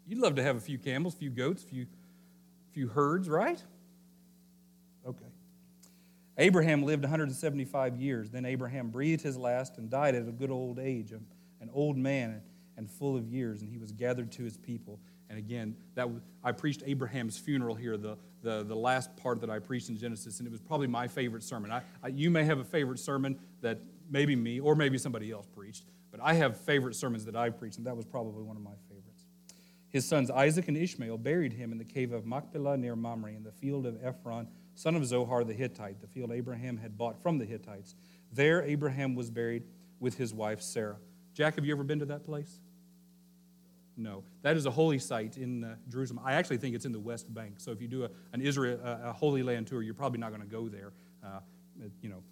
You'd 0.06 0.20
love 0.20 0.36
to 0.36 0.42
have 0.42 0.56
a 0.56 0.60
few 0.60 0.78
camels, 0.78 1.14
a 1.14 1.16
few 1.16 1.30
goats, 1.30 1.64
a 1.64 1.66
few, 1.66 1.86
few 2.70 2.86
herds, 2.86 3.28
right? 3.28 3.60
Okay. 5.06 5.26
Abraham 6.38 6.84
lived 6.84 7.02
175 7.02 7.96
years. 7.96 8.30
Then 8.30 8.44
Abraham 8.44 8.90
breathed 8.90 9.22
his 9.22 9.36
last 9.36 9.78
and 9.78 9.90
died 9.90 10.14
at 10.14 10.28
a 10.28 10.32
good 10.32 10.50
old 10.50 10.78
age, 10.78 11.10
an 11.10 11.70
old 11.72 11.96
man 11.96 12.42
and 12.76 12.90
full 12.90 13.16
of 13.16 13.26
years, 13.26 13.62
and 13.62 13.70
he 13.70 13.78
was 13.78 13.92
gathered 13.92 14.32
to 14.32 14.42
his 14.42 14.56
people. 14.56 15.00
And 15.28 15.38
again, 15.38 15.76
that 15.94 16.08
I 16.44 16.52
preached 16.52 16.82
Abraham's 16.86 17.38
funeral 17.38 17.74
here, 17.74 17.96
the, 17.96 18.16
the, 18.42 18.62
the 18.62 18.76
last 18.76 19.16
part 19.16 19.40
that 19.40 19.50
I 19.50 19.58
preached 19.58 19.88
in 19.88 19.96
Genesis, 19.96 20.38
and 20.38 20.46
it 20.46 20.50
was 20.50 20.60
probably 20.60 20.86
my 20.86 21.08
favorite 21.08 21.42
sermon. 21.42 21.72
I, 21.72 21.82
I, 22.02 22.08
you 22.08 22.30
may 22.30 22.44
have 22.44 22.58
a 22.58 22.64
favorite 22.64 22.98
sermon 22.98 23.38
that 23.60 23.80
maybe 24.08 24.36
me 24.36 24.60
or 24.60 24.74
maybe 24.76 24.98
somebody 24.98 25.30
else 25.32 25.46
preached, 25.46 25.84
but 26.10 26.20
I 26.22 26.34
have 26.34 26.60
favorite 26.60 26.94
sermons 26.94 27.24
that 27.24 27.34
I 27.34 27.50
preached, 27.50 27.78
and 27.78 27.86
that 27.86 27.96
was 27.96 28.04
probably 28.04 28.44
one 28.44 28.56
of 28.56 28.62
my 28.62 28.74
favorites. 28.88 29.26
His 29.88 30.06
sons 30.06 30.30
Isaac 30.30 30.68
and 30.68 30.76
Ishmael 30.76 31.18
buried 31.18 31.54
him 31.54 31.72
in 31.72 31.78
the 31.78 31.84
cave 31.84 32.12
of 32.12 32.26
Machpelah 32.26 32.76
near 32.76 32.94
Mamre 32.94 33.32
in 33.32 33.42
the 33.42 33.52
field 33.52 33.86
of 33.86 33.98
Ephron, 34.04 34.46
son 34.74 34.94
of 34.94 35.06
Zohar 35.06 35.42
the 35.42 35.54
Hittite, 35.54 36.00
the 36.00 36.06
field 36.06 36.30
Abraham 36.32 36.76
had 36.76 36.98
bought 36.98 37.20
from 37.22 37.38
the 37.38 37.44
Hittites. 37.44 37.94
There 38.30 38.62
Abraham 38.62 39.14
was 39.14 39.30
buried 39.30 39.64
with 39.98 40.18
his 40.18 40.34
wife 40.34 40.60
Sarah. 40.60 40.98
Jack, 41.36 41.56
have 41.56 41.66
you 41.66 41.72
ever 41.72 41.84
been 41.84 41.98
to 41.98 42.06
that 42.06 42.24
place? 42.24 42.60
No, 43.98 44.24
that 44.40 44.56
is 44.56 44.64
a 44.64 44.70
holy 44.70 44.98
site 44.98 45.36
in 45.36 45.64
uh, 45.64 45.76
Jerusalem. 45.90 46.22
I 46.24 46.32
actually 46.32 46.56
think 46.56 46.74
it's 46.74 46.86
in 46.86 46.92
the 46.92 46.98
West 46.98 47.32
Bank. 47.32 47.56
So 47.58 47.72
if 47.72 47.82
you 47.82 47.88
do 47.88 48.04
a, 48.04 48.10
an 48.32 48.40
Israel, 48.40 48.80
uh, 48.82 49.10
a 49.10 49.12
Holy 49.12 49.42
Land 49.42 49.66
tour, 49.66 49.82
you're 49.82 49.94
probably 49.94 50.18
not 50.18 50.30
going 50.30 50.40
to 50.40 50.46
go 50.46 50.66
there. 50.68 50.94
Uh, 51.22 51.40
you 52.00 52.08
know, 52.08 52.22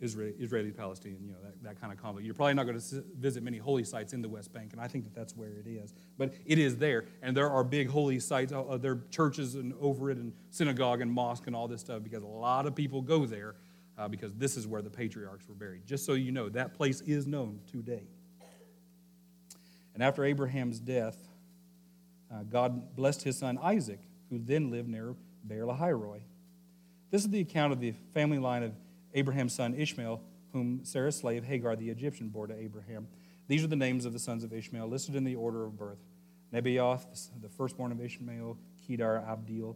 Israel, 0.00 0.32
Israeli 0.40 0.72
Palestinian, 0.72 1.24
you 1.24 1.30
know, 1.30 1.38
that, 1.44 1.62
that 1.62 1.80
kind 1.80 1.92
of 1.92 2.02
conflict. 2.02 2.24
You're 2.24 2.34
probably 2.34 2.54
not 2.54 2.66
going 2.66 2.80
to 2.80 3.04
visit 3.16 3.44
many 3.44 3.58
holy 3.58 3.84
sites 3.84 4.12
in 4.12 4.22
the 4.22 4.28
West 4.28 4.52
Bank, 4.52 4.72
and 4.72 4.80
I 4.80 4.88
think 4.88 5.04
that 5.04 5.14
that's 5.14 5.36
where 5.36 5.50
it 5.50 5.68
is. 5.68 5.94
But 6.16 6.34
it 6.44 6.58
is 6.58 6.76
there, 6.76 7.04
and 7.22 7.36
there 7.36 7.50
are 7.50 7.62
big 7.62 7.88
holy 7.88 8.18
sites. 8.18 8.52
Uh, 8.52 8.76
there 8.76 8.92
are 8.92 9.02
churches 9.10 9.54
and 9.54 9.72
over 9.80 10.10
it, 10.10 10.18
and 10.18 10.32
synagogue 10.50 11.00
and 11.00 11.12
mosque 11.12 11.46
and 11.46 11.54
all 11.54 11.68
this 11.68 11.80
stuff, 11.80 12.02
because 12.02 12.24
a 12.24 12.26
lot 12.26 12.66
of 12.66 12.74
people 12.74 13.02
go 13.02 13.24
there 13.24 13.54
uh, 13.96 14.08
because 14.08 14.34
this 14.34 14.56
is 14.56 14.66
where 14.66 14.82
the 14.82 14.90
patriarchs 14.90 15.48
were 15.48 15.54
buried. 15.54 15.86
Just 15.86 16.04
so 16.04 16.14
you 16.14 16.32
know, 16.32 16.48
that 16.48 16.74
place 16.74 17.00
is 17.02 17.28
known 17.28 17.60
today. 17.70 18.08
And 19.98 20.04
after 20.04 20.24
Abraham's 20.24 20.78
death, 20.78 21.16
uh, 22.32 22.44
God 22.44 22.94
blessed 22.94 23.24
his 23.24 23.36
son 23.36 23.58
Isaac, 23.60 23.98
who 24.30 24.38
then 24.38 24.70
lived 24.70 24.88
near 24.88 25.16
Beer 25.44 25.64
Lahai 25.64 25.90
Roi. 25.90 26.20
This 27.10 27.24
is 27.24 27.30
the 27.30 27.40
account 27.40 27.72
of 27.72 27.80
the 27.80 27.94
family 28.14 28.38
line 28.38 28.62
of 28.62 28.74
Abraham's 29.12 29.54
son 29.54 29.74
Ishmael, 29.74 30.22
whom 30.52 30.84
Sarah's 30.84 31.16
slave 31.16 31.42
Hagar 31.42 31.74
the 31.74 31.90
Egyptian 31.90 32.28
bore 32.28 32.46
to 32.46 32.54
Abraham. 32.56 33.08
These 33.48 33.64
are 33.64 33.66
the 33.66 33.74
names 33.74 34.04
of 34.04 34.12
the 34.12 34.20
sons 34.20 34.44
of 34.44 34.52
Ishmael, 34.52 34.86
listed 34.86 35.16
in 35.16 35.24
the 35.24 35.34
order 35.34 35.64
of 35.64 35.76
birth 35.76 35.98
Nebaioth, 36.54 37.30
the 37.42 37.48
firstborn 37.48 37.90
of 37.90 38.00
Ishmael, 38.00 38.56
Kedar, 38.86 39.24
Adbeel, 39.28 39.74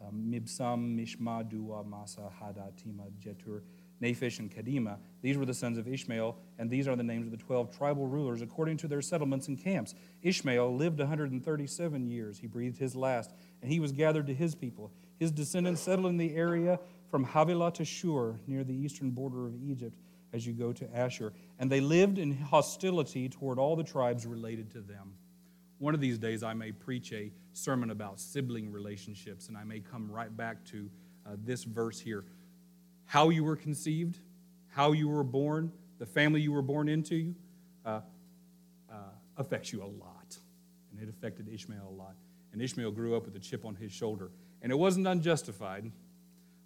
um, 0.00 0.30
Mibsam, 0.30 0.96
Mishma, 0.96 1.42
Dua, 1.48 1.82
Massa, 1.82 2.30
Hadad, 2.40 2.74
Tema, 2.76 3.02
Jetur, 3.20 3.62
Naphish, 4.02 4.38
and 4.38 4.50
Kedemah. 4.50 4.98
These 5.22 5.38
were 5.38 5.46
the 5.46 5.54
sons 5.54 5.78
of 5.78 5.88
Ishmael, 5.88 6.36
and 6.58 6.70
these 6.70 6.86
are 6.86 6.96
the 6.96 7.02
names 7.02 7.26
of 7.26 7.30
the 7.30 7.42
twelve 7.42 7.76
tribal 7.76 8.06
rulers 8.06 8.42
according 8.42 8.76
to 8.78 8.88
their 8.88 9.02
settlements 9.02 9.48
and 9.48 9.62
camps. 9.62 9.94
Ishmael 10.22 10.74
lived 10.76 10.98
137 10.98 12.06
years. 12.06 12.38
He 12.38 12.46
breathed 12.46 12.78
his 12.78 12.94
last, 12.94 13.32
and 13.62 13.70
he 13.70 13.80
was 13.80 13.92
gathered 13.92 14.26
to 14.26 14.34
his 14.34 14.54
people. 14.54 14.92
His 15.18 15.30
descendants 15.30 15.80
settled 15.80 16.06
in 16.06 16.18
the 16.18 16.34
area 16.34 16.78
from 17.10 17.24
Havilah 17.24 17.72
to 17.74 17.84
Shur, 17.84 18.38
near 18.46 18.64
the 18.64 18.74
eastern 18.74 19.10
border 19.10 19.46
of 19.46 19.54
Egypt, 19.62 19.96
as 20.32 20.46
you 20.46 20.52
go 20.52 20.72
to 20.72 20.96
Ashur. 20.96 21.32
And 21.58 21.70
they 21.70 21.80
lived 21.80 22.18
in 22.18 22.36
hostility 22.36 23.28
toward 23.28 23.58
all 23.58 23.76
the 23.76 23.84
tribes 23.84 24.26
related 24.26 24.70
to 24.72 24.80
them. 24.80 25.14
One 25.78 25.94
of 25.94 26.00
these 26.00 26.18
days, 26.18 26.42
I 26.42 26.54
may 26.54 26.72
preach 26.72 27.12
a 27.12 27.30
sermon 27.52 27.90
about 27.90 28.18
sibling 28.18 28.72
relationships, 28.72 29.48
and 29.48 29.56
I 29.56 29.64
may 29.64 29.80
come 29.80 30.10
right 30.10 30.34
back 30.34 30.64
to 30.66 30.90
uh, 31.26 31.36
this 31.44 31.64
verse 31.64 32.00
here 32.00 32.24
how 33.06 33.30
you 33.30 33.44
were 33.44 33.56
conceived, 33.56 34.18
how 34.68 34.92
you 34.92 35.08
were 35.08 35.24
born, 35.24 35.72
the 35.98 36.06
family 36.06 36.40
you 36.40 36.52
were 36.52 36.62
born 36.62 36.88
into, 36.88 37.34
uh, 37.84 38.00
uh, 38.90 38.94
affects 39.36 39.72
you 39.72 39.82
a 39.82 39.86
lot. 39.86 40.36
And 40.90 41.00
it 41.00 41.08
affected 41.08 41.48
Ishmael 41.48 41.88
a 41.88 41.94
lot. 41.94 42.16
And 42.52 42.60
Ishmael 42.60 42.90
grew 42.90 43.16
up 43.16 43.24
with 43.24 43.36
a 43.36 43.38
chip 43.38 43.64
on 43.64 43.74
his 43.74 43.92
shoulder. 43.92 44.30
And 44.62 44.72
it 44.72 44.74
wasn't 44.76 45.06
unjustified, 45.06 45.90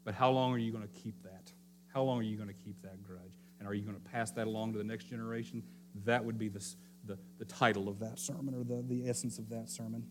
but 0.05 0.15
how 0.15 0.31
long 0.31 0.53
are 0.53 0.59
you 0.59 0.73
going 0.73 0.87
to 0.87 1.01
keep 1.01 1.23
that? 1.23 1.53
How 1.93 2.03
long 2.03 2.19
are 2.21 2.23
you 2.23 2.37
going 2.37 2.49
to 2.49 2.55
keep 2.55 2.81
that 2.83 3.03
grudge? 3.03 3.39
And 3.59 3.69
are 3.69 3.75
you 3.75 3.83
going 3.83 3.97
to 3.97 4.11
pass 4.11 4.31
that 4.33 4.47
along 4.47 4.73
to 4.73 4.79
the 4.79 4.85
next 4.85 5.05
generation? 5.05 5.63
That 6.05 6.25
would 6.25 6.39
be 6.39 6.49
the, 6.49 6.65
the, 7.05 7.19
the 7.39 7.45
title 7.45 7.89
of 7.89 7.99
that 7.99 8.19
sermon 8.19 8.55
or 8.55 8.65
the, 8.65 8.83
the 8.83 9.09
essence 9.09 9.39
of 9.39 9.51
that 9.51 9.69
sermon. 9.69 10.07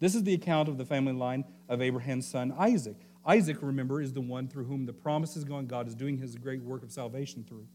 This 0.00 0.14
is 0.14 0.24
the 0.24 0.34
account 0.34 0.68
of 0.68 0.78
the 0.78 0.84
family 0.84 1.12
line 1.12 1.44
of 1.68 1.80
Abraham's 1.80 2.26
son 2.26 2.52
Isaac. 2.58 2.96
Isaac, 3.28 3.58
remember, 3.60 4.00
is 4.00 4.14
the 4.14 4.22
one 4.22 4.48
through 4.48 4.64
whom 4.64 4.86
the 4.86 4.92
promise 4.94 5.36
is 5.36 5.44
going. 5.44 5.66
God 5.66 5.86
is 5.86 5.94
doing 5.94 6.16
his 6.16 6.34
great 6.34 6.62
work 6.62 6.82
of 6.82 6.90
salvation 6.90 7.44
through. 7.46 7.66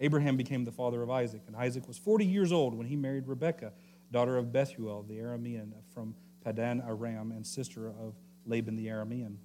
Abraham 0.00 0.36
became 0.36 0.64
the 0.64 0.72
father 0.72 1.00
of 1.00 1.10
Isaac, 1.10 1.42
and 1.46 1.54
Isaac 1.54 1.86
was 1.86 1.96
40 1.96 2.26
years 2.26 2.50
old 2.50 2.74
when 2.74 2.88
he 2.88 2.96
married 2.96 3.28
Rebekah, 3.28 3.72
daughter 4.10 4.36
of 4.36 4.52
Bethuel 4.52 5.04
the 5.04 5.18
Aramean 5.18 5.70
from 5.94 6.16
Paddan 6.44 6.84
Aram, 6.84 7.30
and 7.30 7.46
sister 7.46 7.86
of 7.86 8.16
Laban 8.46 8.74
the 8.74 8.88
Aramean. 8.88 9.36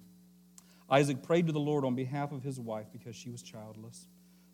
Isaac 0.90 1.22
prayed 1.22 1.46
to 1.46 1.52
the 1.52 1.60
Lord 1.60 1.84
on 1.84 1.94
behalf 1.94 2.32
of 2.32 2.42
his 2.42 2.58
wife 2.58 2.86
because 2.92 3.14
she 3.14 3.30
was 3.30 3.40
childless. 3.40 4.06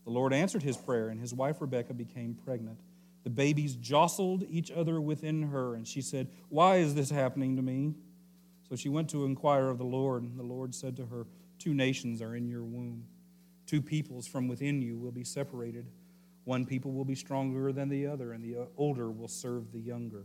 The 0.05 0.11
Lord 0.11 0.35
answered 0.35 0.62
his 0.62 0.77
prayer, 0.77 1.09
and 1.09 1.19
his 1.19 1.33
wife 1.33 1.62
Rebekah 1.62 1.95
became 1.95 2.35
pregnant. 2.45 2.81
The 3.25 3.31
babies 3.31 3.77
jostled 3.77 4.45
each 4.49 4.71
other 4.71 5.00
within 5.00 5.45
her, 5.45 5.75
and 5.75 5.88
she 5.88 6.03
said, 6.03 6.29
Why 6.50 6.77
is 6.77 6.95
this 6.95 7.11
happening 7.11 7.57
to 7.57 7.62
me? 7.62 7.95
So 8.69 8.77
she 8.77 8.89
went 8.89 9.09
to 9.11 9.25
inquire 9.25 9.69
of 9.69 9.79
the 9.79 9.85
Lord, 9.85 10.23
and 10.23 10.39
the 10.39 10.43
Lord 10.43 10.75
said 10.75 10.97
to 10.97 11.07
her, 11.07 11.27
Two 11.59 11.75
nations 11.75 12.21
are 12.21 12.37
in 12.37 12.47
your 12.47 12.65
womb. 12.65 13.05
Two 13.67 13.81
peoples 13.81 14.27
from 14.27 14.47
within 14.47 14.83
you 14.83 14.97
will 14.97 15.11
be 15.11 15.25
separated. 15.25 15.87
One 16.45 16.65
people 16.65 16.93
will 16.93 17.05
be 17.05 17.15
stronger 17.15 17.73
than 17.73 17.89
the 17.89 18.07
other, 18.07 18.33
and 18.33 18.45
the 18.45 18.63
uh, 18.63 18.65
older 18.77 19.11
will 19.11 19.29
serve 19.29 19.73
the 19.73 19.81
younger. 19.81 20.25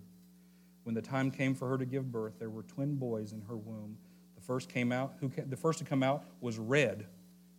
When 0.83 0.93
the 0.93 1.01
time 1.01 1.31
came 1.31 1.55
for 1.55 1.69
her 1.69 1.77
to 1.77 1.85
give 1.85 2.11
birth, 2.11 2.39
there 2.39 2.49
were 2.49 2.63
twin 2.63 2.95
boys 2.95 3.31
in 3.31 3.41
her 3.41 3.57
womb. 3.57 3.97
The 4.35 4.41
first 4.41 4.69
came 4.69 4.91
out, 4.91 5.15
who 5.19 5.29
the 5.29 5.57
first 5.57 5.79
to 5.79 5.85
come 5.85 6.03
out 6.03 6.25
was 6.41 6.59
red. 6.59 7.07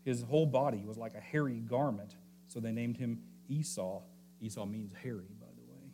His 0.05 0.23
whole 0.23 0.47
body 0.47 0.85
was 0.85 0.99
like 0.99 1.15
a 1.15 1.21
hairy 1.21 1.61
garment, 1.61 2.15
so 2.47 2.61
they 2.61 2.73
named 2.73 2.99
him 2.99 3.23
Esau. 3.49 4.03
Esau 4.41 4.67
means 4.67 4.93
hairy, 5.03 5.31
by 5.41 5.47
the 5.57 5.63
way. 5.63 5.91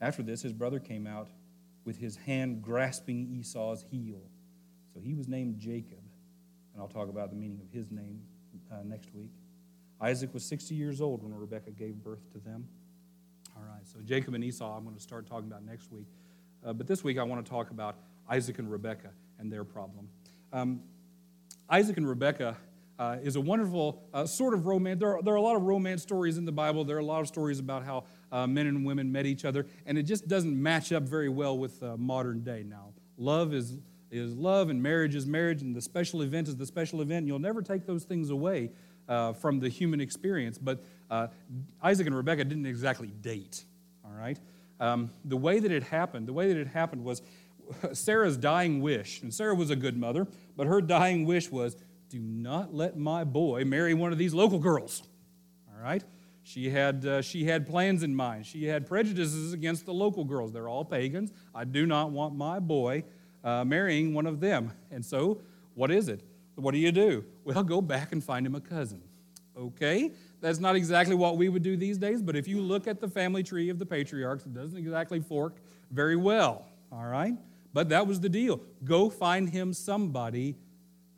After 0.00 0.22
this, 0.22 0.40
his 0.40 0.52
brother 0.52 0.80
came 0.80 1.06
out 1.06 1.28
with 1.84 1.98
his 1.98 2.16
hand 2.16 2.62
grasping 2.62 3.28
Esau's 3.32 3.84
heel. 3.90 4.20
So 4.94 5.00
he 5.00 5.14
was 5.14 5.28
named 5.28 5.58
Jacob, 5.58 6.02
and 6.72 6.82
I'll 6.82 6.88
talk 6.88 7.08
about 7.08 7.30
the 7.30 7.36
meaning 7.36 7.60
of 7.60 7.70
his 7.72 7.90
name 7.90 8.20
uh, 8.70 8.76
next 8.84 9.14
week. 9.14 9.30
Isaac 10.00 10.34
was 10.34 10.44
60 10.44 10.74
years 10.74 11.00
old 11.00 11.22
when 11.22 11.34
Rebekah 11.34 11.70
gave 11.70 11.94
birth 11.94 12.30
to 12.32 12.38
them. 12.38 12.66
All 13.56 13.62
right, 13.62 13.86
so 13.86 13.98
Jacob 14.04 14.34
and 14.34 14.42
Esau, 14.42 14.76
I'm 14.76 14.84
going 14.84 14.96
to 14.96 15.02
start 15.02 15.26
talking 15.26 15.46
about 15.46 15.64
next 15.64 15.92
week. 15.92 16.06
Uh, 16.64 16.72
but 16.72 16.86
this 16.86 17.04
week, 17.04 17.18
I 17.18 17.22
want 17.22 17.44
to 17.44 17.50
talk 17.50 17.70
about 17.70 17.96
Isaac 18.28 18.58
and 18.58 18.70
Rebekah 18.70 19.10
and 19.38 19.52
their 19.52 19.64
problem. 19.64 20.08
Um, 20.52 20.82
Isaac 21.68 21.96
and 21.96 22.08
Rebekah 22.08 22.56
uh, 22.98 23.16
is 23.22 23.36
a 23.36 23.40
wonderful 23.40 24.02
uh, 24.12 24.26
sort 24.26 24.54
of 24.54 24.66
romance. 24.66 25.00
There 25.00 25.16
are, 25.16 25.22
there 25.22 25.34
are, 25.34 25.38
a 25.38 25.42
lot 25.42 25.56
of 25.56 25.62
romance 25.62 26.02
stories 26.02 26.38
in 26.38 26.44
the 26.44 26.52
Bible. 26.52 26.84
There 26.84 26.96
are 26.96 27.00
a 27.00 27.04
lot 27.04 27.20
of 27.20 27.28
stories 27.28 27.58
about 27.58 27.84
how 27.84 28.04
uh, 28.32 28.46
men 28.46 28.66
and 28.66 28.84
women 28.84 29.12
met 29.12 29.26
each 29.26 29.44
other, 29.44 29.66
and 29.86 29.96
it 29.96 30.04
just 30.04 30.26
doesn't 30.26 30.60
match 30.60 30.90
up 30.92 31.04
very 31.04 31.28
well 31.28 31.56
with 31.56 31.80
uh, 31.82 31.96
modern 31.96 32.42
day 32.42 32.64
now. 32.66 32.92
Love 33.18 33.54
is, 33.54 33.78
is 34.10 34.34
love, 34.34 34.70
and 34.70 34.82
marriage 34.82 35.14
is 35.14 35.26
marriage, 35.26 35.62
and 35.62 35.76
the 35.76 35.82
special 35.82 36.22
event 36.22 36.48
is 36.48 36.56
the 36.56 36.66
special 36.66 37.02
event. 37.02 37.26
You'll 37.26 37.38
never 37.38 37.62
take 37.62 37.86
those 37.86 38.04
things 38.04 38.30
away 38.30 38.70
uh, 39.08 39.34
from 39.34 39.60
the 39.60 39.68
human 39.68 40.00
experience. 40.00 40.58
But 40.58 40.82
uh, 41.10 41.28
Isaac 41.82 42.06
and 42.06 42.16
Rebecca 42.16 42.44
didn't 42.44 42.66
exactly 42.66 43.08
date, 43.08 43.64
all 44.04 44.12
right? 44.12 44.38
Um, 44.80 45.10
the 45.24 45.36
way 45.36 45.60
that 45.60 45.70
it 45.70 45.84
happened, 45.84 46.26
the 46.26 46.32
way 46.32 46.48
that 46.48 46.56
it 46.56 46.66
happened 46.66 47.04
was 47.04 47.22
Sarah's 47.92 48.36
dying 48.36 48.80
wish, 48.80 49.22
and 49.22 49.32
Sarah 49.32 49.54
was 49.54 49.70
a 49.70 49.76
good 49.76 49.96
mother, 49.96 50.26
but 50.56 50.66
her 50.66 50.80
dying 50.80 51.26
wish 51.26 51.50
was, 51.50 51.76
do 52.08 52.18
not 52.18 52.74
let 52.74 52.98
my 52.98 53.24
boy 53.24 53.64
marry 53.64 53.94
one 53.94 54.12
of 54.12 54.18
these 54.18 54.34
local 54.34 54.58
girls. 54.58 55.02
All 55.72 55.82
right? 55.82 56.02
She 56.42 56.70
had, 56.70 57.06
uh, 57.06 57.22
she 57.22 57.44
had 57.44 57.66
plans 57.66 58.02
in 58.02 58.14
mind. 58.14 58.46
She 58.46 58.64
had 58.64 58.86
prejudices 58.86 59.52
against 59.52 59.86
the 59.86 59.94
local 59.94 60.24
girls. 60.24 60.52
They're 60.52 60.68
all 60.68 60.84
pagans. 60.84 61.32
I 61.54 61.64
do 61.64 61.86
not 61.86 62.10
want 62.10 62.34
my 62.34 62.58
boy 62.58 63.04
uh, 63.44 63.64
marrying 63.64 64.12
one 64.12 64.26
of 64.26 64.40
them. 64.40 64.72
And 64.90 65.04
so, 65.04 65.40
what 65.74 65.90
is 65.90 66.08
it? 66.08 66.20
What 66.56 66.72
do 66.72 66.78
you 66.78 66.92
do? 66.92 67.24
Well, 67.44 67.62
go 67.62 67.80
back 67.80 68.12
and 68.12 68.22
find 68.22 68.46
him 68.46 68.54
a 68.54 68.60
cousin. 68.60 69.02
Okay? 69.56 70.12
That's 70.40 70.58
not 70.58 70.74
exactly 70.74 71.14
what 71.14 71.36
we 71.36 71.48
would 71.48 71.62
do 71.62 71.76
these 71.76 71.98
days, 71.98 72.20
but 72.20 72.36
if 72.36 72.48
you 72.48 72.60
look 72.60 72.86
at 72.86 73.00
the 73.00 73.08
family 73.08 73.42
tree 73.42 73.68
of 73.68 73.78
the 73.78 73.86
patriarchs, 73.86 74.44
it 74.44 74.54
doesn't 74.54 74.76
exactly 74.76 75.20
fork 75.20 75.56
very 75.90 76.16
well. 76.16 76.66
All 76.90 77.06
right? 77.06 77.34
But 77.72 77.88
that 77.90 78.06
was 78.06 78.20
the 78.20 78.28
deal. 78.28 78.60
Go 78.84 79.08
find 79.08 79.48
him 79.48 79.72
somebody 79.72 80.56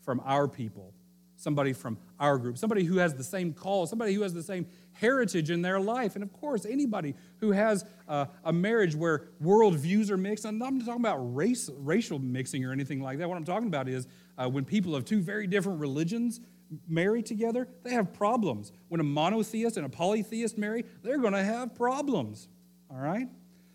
from 0.05 0.21
our 0.25 0.47
people, 0.47 0.93
somebody 1.37 1.73
from 1.73 1.99
our 2.25 2.39
group, 2.39 2.57
somebody 2.57 2.85
who 2.85 2.97
has 2.97 3.15
the 3.15 3.23
same 3.23 3.53
call, 3.53 3.87
somebody 3.87 4.15
who 4.15 4.23
has 4.23 4.33
the 4.33 4.43
same 4.43 4.67
heritage 4.93 5.51
in 5.51 5.61
their 5.61 5.79
life. 5.79 6.15
And 6.15 6.25
of 6.25 6.33
course, 6.33 6.65
anybody 6.65 7.15
who 7.39 7.53
has 7.53 7.85
a 8.09 8.53
marriage 8.53 8.95
where 8.95 9.29
worldviews 9.43 10.11
are 10.11 10.17
mixed, 10.17 10.47
I'm 10.47 10.59
not 10.59 10.73
talking 10.81 11.03
about 11.03 11.19
race, 11.35 11.69
racial 11.77 12.19
mixing 12.19 12.65
or 12.65 12.73
anything 12.73 13.01
like 13.03 13.19
that. 13.19 13.29
What 13.29 13.37
I'm 13.37 13.45
talking 13.45 13.69
about 13.69 13.89
is 13.89 14.07
uh, 14.39 14.49
when 14.49 14.65
people 14.65 14.97
of 14.97 15.05
two 15.05 15.21
very 15.21 15.47
different 15.47 15.81
religions 15.81 16.41
marry 16.89 17.23
together, 17.23 17.69
they 17.83 17.91
have 17.91 18.13
problems. 18.15 18.73
When 18.89 19.01
a 19.01 19.05
monotheist 19.05 19.77
and 19.77 19.85
a 19.85 19.91
polytheist 19.91 20.57
marry, 20.57 20.87
they're 21.03 21.19
going 21.19 21.35
to 21.35 21.45
have 21.45 21.75
problems. 21.75 22.49
All 22.91 22.97
right? 22.97 23.29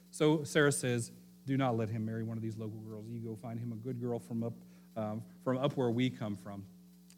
So 0.09 0.43
Sarah 0.43 0.71
says, 0.71 1.11
Do 1.45 1.55
not 1.55 1.77
let 1.77 1.89
him 1.89 2.03
marry 2.03 2.23
one 2.23 2.35
of 2.35 2.41
these 2.41 2.57
local 2.57 2.79
girls. 2.79 3.05
You 3.07 3.19
go 3.19 3.35
find 3.35 3.59
him 3.59 3.71
a 3.71 3.75
good 3.75 4.01
girl 4.01 4.17
from 4.17 4.43
up 4.43 4.53
um, 4.97 5.21
from 5.43 5.57
up 5.57 5.77
where 5.77 5.91
we 5.91 6.09
come 6.09 6.35
from. 6.35 6.63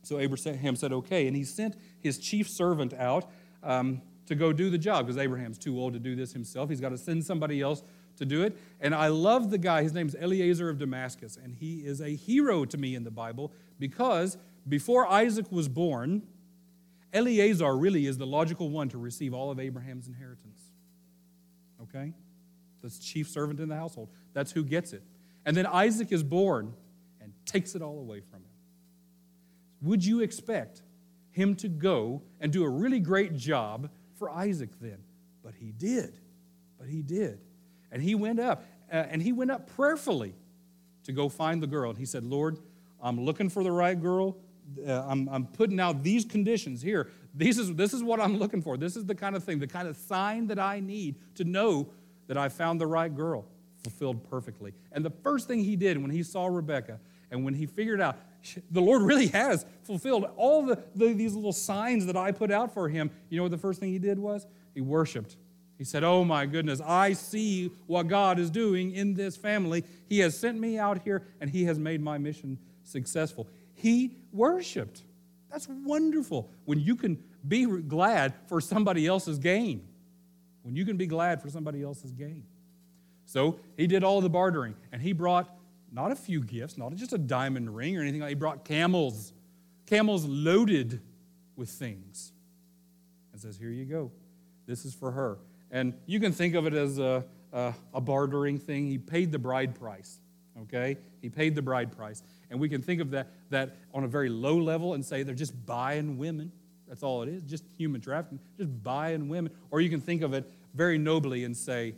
So 0.03 0.19
Abraham 0.19 0.75
said, 0.75 0.91
okay. 0.93 1.27
And 1.27 1.35
he 1.35 1.43
sent 1.43 1.75
his 1.99 2.17
chief 2.17 2.49
servant 2.49 2.93
out 2.93 3.29
um, 3.63 4.01
to 4.25 4.35
go 4.35 4.51
do 4.51 4.69
the 4.69 4.77
job 4.77 5.05
because 5.05 5.17
Abraham's 5.17 5.57
too 5.57 5.79
old 5.79 5.93
to 5.93 5.99
do 5.99 6.15
this 6.15 6.33
himself. 6.33 6.69
He's 6.69 6.81
got 6.81 6.89
to 6.89 6.97
send 6.97 7.25
somebody 7.25 7.61
else 7.61 7.83
to 8.17 8.25
do 8.25 8.43
it. 8.43 8.57
And 8.79 8.93
I 8.95 9.07
love 9.07 9.49
the 9.49 9.57
guy. 9.57 9.83
His 9.83 9.93
name's 9.93 10.15
Eliezer 10.15 10.69
of 10.69 10.77
Damascus. 10.77 11.37
And 11.41 11.53
he 11.53 11.79
is 11.79 12.01
a 12.01 12.09
hero 12.09 12.65
to 12.65 12.77
me 12.77 12.95
in 12.95 13.03
the 13.03 13.11
Bible 13.11 13.51
because 13.79 14.37
before 14.67 15.07
Isaac 15.07 15.51
was 15.51 15.67
born, 15.67 16.23
Eliezer 17.13 17.75
really 17.75 18.05
is 18.05 18.17
the 18.17 18.27
logical 18.27 18.69
one 18.69 18.89
to 18.89 18.97
receive 18.97 19.33
all 19.33 19.51
of 19.51 19.59
Abraham's 19.59 20.07
inheritance. 20.07 20.61
Okay? 21.83 22.13
the 22.81 22.89
chief 22.89 23.29
servant 23.29 23.59
in 23.59 23.69
the 23.69 23.75
household. 23.75 24.09
That's 24.33 24.51
who 24.51 24.63
gets 24.63 24.93
it. 24.93 25.03
And 25.45 25.55
then 25.55 25.65
Isaac 25.65 26.11
is 26.11 26.23
born 26.23 26.73
and 27.19 27.33
takes 27.45 27.75
it 27.75 27.81
all 27.81 27.99
away 27.99 28.21
from 28.21 28.39
him. 28.39 28.50
Would 29.81 30.05
you 30.05 30.21
expect 30.21 30.81
him 31.31 31.55
to 31.55 31.67
go 31.67 32.21
and 32.39 32.51
do 32.51 32.63
a 32.63 32.69
really 32.69 32.99
great 32.99 33.35
job 33.35 33.89
for 34.17 34.29
Isaac 34.29 34.69
then? 34.79 34.99
But 35.43 35.53
he 35.55 35.71
did. 35.71 36.17
But 36.77 36.87
he 36.87 37.01
did. 37.01 37.39
And 37.91 38.01
he 38.01 38.15
went 38.15 38.39
up, 38.39 38.63
uh, 38.91 38.95
and 38.95 39.21
he 39.21 39.31
went 39.31 39.51
up 39.51 39.67
prayerfully 39.75 40.35
to 41.03 41.11
go 41.11 41.29
find 41.29 41.61
the 41.61 41.67
girl. 41.67 41.89
And 41.89 41.99
he 41.99 42.05
said, 42.05 42.23
Lord, 42.23 42.57
I'm 43.01 43.19
looking 43.19 43.49
for 43.49 43.63
the 43.63 43.71
right 43.71 43.99
girl. 43.99 44.37
Uh, 44.87 45.03
I'm, 45.07 45.27
I'm 45.29 45.45
putting 45.45 45.79
out 45.79 46.03
these 46.03 46.23
conditions 46.23 46.81
here. 46.81 47.09
This 47.33 47.57
is, 47.57 47.73
this 47.75 47.93
is 47.93 48.03
what 48.03 48.19
I'm 48.19 48.37
looking 48.37 48.61
for. 48.61 48.77
This 48.77 48.95
is 48.95 49.05
the 49.05 49.15
kind 49.15 49.35
of 49.35 49.43
thing, 49.43 49.59
the 49.59 49.67
kind 49.67 49.87
of 49.87 49.97
sign 49.97 50.47
that 50.47 50.59
I 50.59 50.79
need 50.79 51.15
to 51.35 51.43
know 51.43 51.89
that 52.27 52.37
I 52.37 52.49
found 52.49 52.79
the 52.79 52.87
right 52.87 53.13
girl, 53.13 53.45
fulfilled 53.83 54.29
perfectly. 54.29 54.73
And 54.91 55.03
the 55.03 55.09
first 55.09 55.47
thing 55.47 55.63
he 55.63 55.75
did 55.75 56.01
when 56.01 56.11
he 56.11 56.23
saw 56.23 56.45
Rebecca 56.45 56.99
and 57.31 57.43
when 57.43 57.53
he 57.53 57.65
figured 57.65 58.01
out 58.01 58.17
the 58.69 58.81
Lord 58.81 59.03
really 59.03 59.27
has 59.27 59.65
fulfilled 59.83 60.25
all 60.35 60.65
the, 60.65 60.83
the, 60.95 61.13
these 61.13 61.33
little 61.33 61.53
signs 61.53 62.05
that 62.05 62.17
I 62.17 62.31
put 62.31 62.51
out 62.51 62.73
for 62.73 62.89
him, 62.89 63.11
you 63.29 63.37
know 63.37 63.43
what 63.43 63.51
the 63.51 63.57
first 63.57 63.79
thing 63.79 63.91
he 63.91 63.99
did 63.99 64.19
was? 64.19 64.45
He 64.73 64.81
worshiped. 64.81 65.37
He 65.77 65.83
said, 65.83 66.03
Oh 66.03 66.23
my 66.23 66.45
goodness, 66.45 66.81
I 66.85 67.13
see 67.13 67.71
what 67.87 68.07
God 68.07 68.37
is 68.37 68.49
doing 68.49 68.91
in 68.91 69.13
this 69.15 69.35
family. 69.35 69.83
He 70.07 70.19
has 70.19 70.37
sent 70.37 70.59
me 70.59 70.77
out 70.77 71.01
here 71.03 71.23
and 71.39 71.49
He 71.49 71.63
has 71.65 71.79
made 71.79 72.01
my 72.01 72.17
mission 72.17 72.59
successful. 72.83 73.47
He 73.73 74.17
worshiped. 74.31 75.03
That's 75.49 75.67
wonderful 75.67 76.51
when 76.65 76.79
you 76.79 76.95
can 76.95 77.21
be 77.47 77.65
glad 77.65 78.33
for 78.47 78.61
somebody 78.61 79.07
else's 79.07 79.39
gain. 79.39 79.87
When 80.61 80.75
you 80.75 80.85
can 80.85 80.97
be 80.97 81.07
glad 81.07 81.41
for 81.41 81.49
somebody 81.49 81.81
else's 81.81 82.11
gain. 82.11 82.43
So 83.25 83.59
he 83.75 83.87
did 83.87 84.03
all 84.03 84.21
the 84.21 84.29
bartering 84.29 84.75
and 84.91 85.01
he 85.01 85.13
brought 85.13 85.49
not 85.91 86.11
a 86.11 86.15
few 86.15 86.41
gifts, 86.41 86.77
not 86.77 86.95
just 86.95 87.13
a 87.13 87.17
diamond 87.17 87.75
ring 87.75 87.97
or 87.97 88.01
anything 88.01 88.21
like 88.21 88.29
He 88.29 88.35
brought 88.35 88.63
camels, 88.63 89.33
camels 89.85 90.25
loaded 90.25 91.01
with 91.55 91.69
things. 91.69 92.31
And 93.33 93.41
says, 93.41 93.57
Here 93.57 93.69
you 93.69 93.85
go. 93.85 94.11
This 94.67 94.85
is 94.85 94.93
for 94.93 95.11
her. 95.11 95.37
And 95.69 95.93
you 96.05 96.19
can 96.19 96.31
think 96.31 96.55
of 96.55 96.65
it 96.65 96.73
as 96.73 96.99
a, 96.99 97.25
a, 97.51 97.73
a 97.93 98.01
bartering 98.01 98.57
thing. 98.57 98.87
He 98.87 98.97
paid 98.97 99.31
the 99.31 99.39
bride 99.39 99.75
price. 99.75 100.19
Okay? 100.63 100.97
He 101.21 101.29
paid 101.29 101.55
the 101.55 101.61
bride 101.61 101.95
price. 101.95 102.23
And 102.49 102.59
we 102.59 102.69
can 102.69 102.81
think 102.81 103.01
of 103.01 103.11
that, 103.11 103.27
that 103.49 103.77
on 103.93 104.03
a 104.03 104.07
very 104.07 104.29
low 104.29 104.57
level 104.57 104.93
and 104.93 105.05
say 105.05 105.23
they're 105.23 105.35
just 105.35 105.65
buying 105.65 106.17
women. 106.17 106.51
That's 106.87 107.03
all 107.03 107.23
it 107.23 107.29
is, 107.29 107.41
just 107.43 107.63
human 107.77 108.01
trafficking, 108.01 108.39
just 108.57 108.83
buying 108.83 109.29
women. 109.29 109.53
Or 109.71 109.79
you 109.79 109.89
can 109.89 110.01
think 110.01 110.21
of 110.21 110.33
it 110.33 110.51
very 110.73 110.97
nobly 110.97 111.45
and 111.45 111.55
say, 111.55 111.95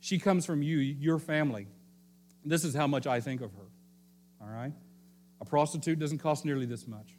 she 0.00 0.18
comes 0.18 0.44
from 0.44 0.62
you, 0.62 0.78
your 0.78 1.18
family. 1.18 1.66
This 2.44 2.64
is 2.64 2.74
how 2.74 2.86
much 2.86 3.06
I 3.06 3.20
think 3.20 3.40
of 3.40 3.52
her. 3.52 3.66
All 4.40 4.48
right? 4.48 4.72
A 5.40 5.44
prostitute 5.44 5.98
doesn't 5.98 6.18
cost 6.18 6.44
nearly 6.44 6.66
this 6.66 6.86
much. 6.86 7.14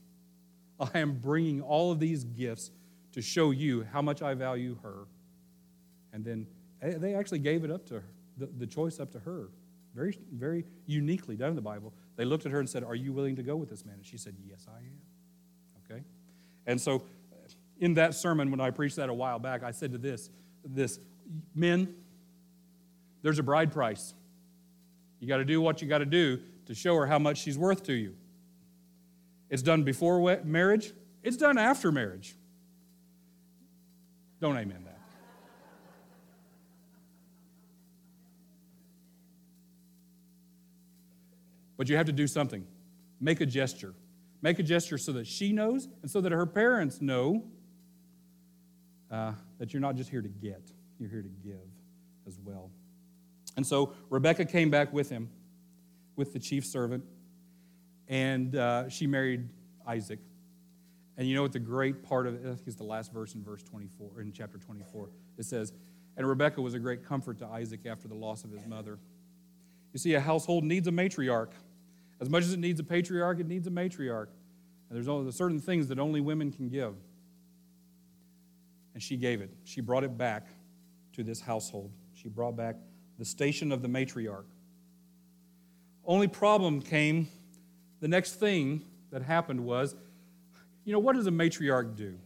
I 0.80 1.00
am 1.00 1.20
bringing 1.20 1.62
all 1.62 1.92
of 1.92 2.00
these 2.00 2.24
gifts 2.24 2.72
to 3.14 3.22
show 3.22 3.52
you 3.52 3.86
how 3.92 4.02
much 4.02 4.22
I 4.22 4.34
value 4.34 4.78
her. 4.84 5.08
And 6.14 6.24
then 6.26 6.48
eh, 6.82 6.94
they 6.98 7.14
actually 7.14 7.40
gave 7.40 7.64
it 7.64 7.72
up 7.72 7.86
to 7.88 7.96
her, 7.96 8.06
the, 8.38 8.48
the 8.58 8.68
choice 8.68 9.00
up 9.00 9.12
to 9.12 9.20
her. 9.20 9.50
Very, 9.94 10.18
very 10.34 10.66
uniquely 10.86 11.36
done 11.36 11.50
in 11.50 11.56
the 11.56 11.62
Bible. 11.62 11.94
They 12.16 12.26
looked 12.26 12.46
at 12.46 12.52
her 12.52 12.60
and 12.60 12.70
said, 12.70 12.84
Are 12.84 12.96
you 12.96 13.12
willing 13.12 13.36
to 13.36 13.44
go 13.44 13.56
with 13.56 13.70
this 13.70 13.86
man? 13.86 13.96
And 13.96 14.06
she 14.06 14.18
said, 14.18 14.36
Yes, 14.48 14.68
I 14.74 14.78
am. 14.78 15.02
Okay? 15.86 16.04
And 16.66 16.80
so 16.80 17.04
in 17.82 17.96
that 17.96 18.14
sermon, 18.14 18.52
when 18.52 18.62
I 18.62 18.70
preached 18.70 18.96
that 18.98 19.10
a 19.10 19.14
while 19.14 19.40
back, 19.40 19.64
I 19.64 19.72
said 19.72 19.92
to 19.92 19.98
this, 19.98 20.30
this 20.64 21.00
men, 21.56 21.94
there's 23.24 23.40
a 23.40 23.44
bride 23.44 23.72
price. 23.72 24.14
You 25.22 25.28
got 25.28 25.38
to 25.38 25.46
do 25.46 25.62
what 25.62 25.82
you 25.82 25.88
got 25.88 26.00
to 26.00 26.06
do 26.06 26.40
to 26.66 26.76
show 26.76 26.96
her 26.98 27.06
how 27.06 27.20
much 27.20 27.38
she's 27.38 27.58
worth 27.58 27.84
to 27.84 27.94
you. 27.94 28.16
It's 29.50 29.62
done 29.62 29.84
before 29.84 30.42
marriage, 30.44 30.92
it's 31.24 31.38
done 31.38 31.58
after 31.58 31.92
marriage. 31.92 32.36
Don't 34.42 34.58
amen 34.58 34.84
that. 34.86 34.98
But 41.78 41.88
you 41.90 41.98
have 41.98 42.08
to 42.08 42.12
do 42.12 42.28
something. 42.28 42.66
Make 43.20 43.42
a 43.42 43.46
gesture. 43.46 43.94
Make 44.42 44.58
a 44.58 44.64
gesture 44.64 44.98
so 44.98 45.12
that 45.14 45.28
she 45.28 45.52
knows 45.52 45.88
and 46.02 46.10
so 46.10 46.22
that 46.22 46.32
her 46.32 46.48
parents 46.48 47.02
know 47.02 47.44
uh, 49.12 49.34
that 49.60 49.74
you're 49.74 49.82
not 49.82 49.96
just 49.96 50.10
here 50.10 50.22
to 50.22 50.30
get, 50.30 50.72
you're 51.00 51.10
here 51.10 51.22
to 51.22 51.30
give 51.44 51.68
as 52.26 52.40
well. 52.44 52.72
And 53.58 53.66
so 53.66 53.94
Rebecca 54.10 54.46
came 54.46 54.70
back 54.70 54.94
with 54.94 55.10
him, 55.10 55.30
with 56.16 56.34
the 56.34 56.40
chief 56.40 56.66
servant, 56.66 57.04
and 58.08 58.56
uh, 58.56 58.90
she 58.90 59.08
married 59.08 59.48
Isaac. 59.86 60.20
And 61.18 61.28
you 61.28 61.36
know 61.36 61.42
what 61.42 61.52
the 61.52 61.60
great 61.60 62.04
part 62.04 62.28
of 62.28 62.36
it, 62.36 62.42
I 62.44 62.56
think 62.56 62.68
it's 62.68 62.76
the 62.76 62.84
last 62.84 63.12
verse 63.12 63.36
in 63.36 63.44
verse 63.44 63.64
24, 63.64 64.22
in 64.22 64.32
chapter 64.32 64.58
24. 64.58 65.10
It 65.38 65.46
says, 65.46 65.74
And 66.18 66.28
Rebecca 66.28 66.62
was 66.62 66.74
a 66.74 66.80
great 66.80 67.06
comfort 67.06 67.38
to 67.40 67.48
Isaac 67.48 67.86
after 67.86 68.08
the 68.08 68.16
loss 68.16 68.44
of 68.44 68.52
his 68.52 68.66
mother. 68.66 69.00
You 69.94 70.00
see, 70.00 70.14
a 70.14 70.22
household 70.22 70.64
needs 70.64 70.88
a 70.88 70.92
matriarch. 70.92 71.52
As 72.20 72.30
much 72.30 72.44
as 72.44 72.54
it 72.54 72.60
needs 72.60 72.80
a 72.80 72.84
patriarch, 72.84 73.40
it 73.40 73.48
needs 73.48 73.68
a 73.68 73.72
matriarch. 73.72 74.28
And 74.90 74.96
there's 74.96 75.08
only 75.08 75.32
certain 75.32 75.60
things 75.60 75.88
that 75.88 76.00
only 76.00 76.22
women 76.22 76.52
can 76.52 76.70
give. 76.70 76.96
And 78.94 79.02
she 79.02 79.18
gave 79.18 79.42
it. 79.42 79.52
She 79.64 79.82
brought 79.82 80.04
it 80.04 80.18
back 80.18 80.48
to 81.14 81.24
this 81.24 81.42
household. 81.42 81.92
She 82.14 82.30
brought 82.30 82.56
back 82.56 82.76
the 83.22 83.26
station 83.26 83.72
of 83.72 83.84
the 83.84 83.88
matriarch. 83.88 84.46
Only 86.04 86.28
problem 86.28 86.82
came, 86.82 87.28
the 88.00 88.08
next 88.08 88.40
thing 88.40 88.82
that 89.12 89.22
happened 89.22 89.64
was, 89.64 89.96
you 90.86 90.92
know, 90.92 90.98
what 90.98 91.16
does 91.16 91.28
a 91.28 91.32
matriarch 91.32 91.96
do? 91.96 92.18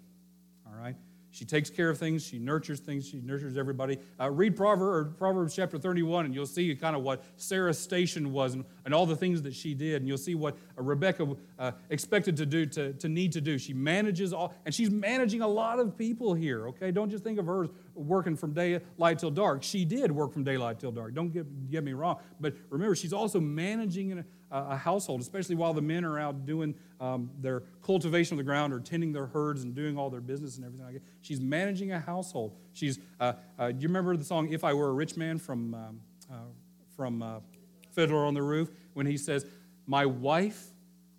She 1.36 1.44
takes 1.44 1.70
care 1.70 1.90
of 1.90 1.98
things. 1.98 2.26
She 2.26 2.40
nurtures 2.40 2.80
things. 2.80 3.10
She 3.10 3.20
nurtures 3.20 3.58
everybody. 3.58 3.98
Uh, 4.18 4.32
read 4.32 4.56
Proverbs, 4.56 5.14
Proverbs 5.18 5.54
chapter 5.54 5.78
31, 5.78 6.24
and 6.24 6.34
you'll 6.34 6.46
see 6.46 6.74
kind 6.76 6.96
of 6.96 7.04
what 7.04 7.26
Sarah's 7.36 7.78
station 7.78 8.32
was 8.32 8.54
and, 8.54 8.64
and 8.86 8.94
all 8.94 9.06
the 9.06 9.18
things 9.18 9.42
that 9.42 9.54
she 9.54 9.74
did. 9.74 9.98
And 9.98 10.08
you'll 10.08 10.18
see 10.18 10.34
what 10.34 10.56
uh, 10.78 10.82
Rebecca 10.82 11.28
uh, 11.60 11.72
expected 11.90 12.38
to 12.38 12.46
do, 12.46 12.66
to, 12.68 12.94
to 12.94 13.10
need 13.10 13.34
to 13.34 13.42
do. 13.42 13.58
She 13.58 13.74
manages 13.74 14.32
all, 14.32 14.54
and 14.64 14.74
she's 14.74 14.90
managing 14.90 15.42
a 15.42 15.48
lot 15.48 15.78
of 15.78 15.98
people 15.98 16.34
here, 16.34 16.70
okay? 16.70 16.90
Don't 16.90 17.10
just 17.10 17.26
think 17.26 17.38
of 17.38 17.48
her 17.48 17.68
working 17.96 18.38
from 18.38 18.54
daylight 18.54 19.20
till 19.20 19.32
dark. 19.32 19.62
She 19.62 19.84
did 19.84 20.14
work 20.14 20.32
from 20.32 20.46
daylight 20.46 20.80
till 20.80 20.94
dark. 20.94 21.14
Don't 21.16 21.34
get, 21.34 21.70
get 21.70 21.84
me 21.84 21.92
wrong. 21.92 22.18
But 22.40 22.54
remember, 22.70 22.96
she's 22.96 23.12
also 23.12 23.42
managing 23.42 24.24
a 24.70 24.78
household, 24.78 25.22
especially 25.22 25.56
while 25.56 25.74
the 25.74 25.82
men 25.82 26.06
are 26.06 26.20
out 26.20 26.46
doing 26.46 26.76
um, 27.00 27.30
their 27.40 27.64
cultivation 27.84 28.36
of 28.36 28.38
the 28.38 28.44
ground 28.44 28.74
or 28.74 28.80
tending 28.80 29.12
their 29.12 29.26
herds 29.26 29.64
and 29.64 29.76
doing 29.76 29.98
all 29.98 30.10
their 30.10 30.22
business 30.22 30.56
and 30.56 30.66
everything 30.66 30.86
like 30.86 30.96
that. 30.96 31.04
She's 31.22 31.42
managing 31.42 31.92
a 31.92 32.00
household. 32.00 32.56
She's, 32.74 33.00
uh, 33.20 33.34
uh, 33.60 33.72
do 33.72 33.80
you 33.80 33.88
remember 33.88 34.16
the 34.16 34.24
song 34.24 34.52
"If 34.52 34.64
I 34.64 34.74
Were 34.74 34.90
a 34.90 34.94
Rich 34.94 35.18
Man" 35.18 35.38
from 35.38 35.74
um, 35.74 36.02
uh, 36.32 36.36
from 36.96 37.22
uh, 37.22 37.40
Fiddler 37.92 38.26
on 38.26 38.34
the 38.34 38.42
Roof 38.42 38.70
when 38.94 39.06
he 39.06 39.18
says, 39.18 39.46
"My 39.86 40.06
wife." 40.06 40.68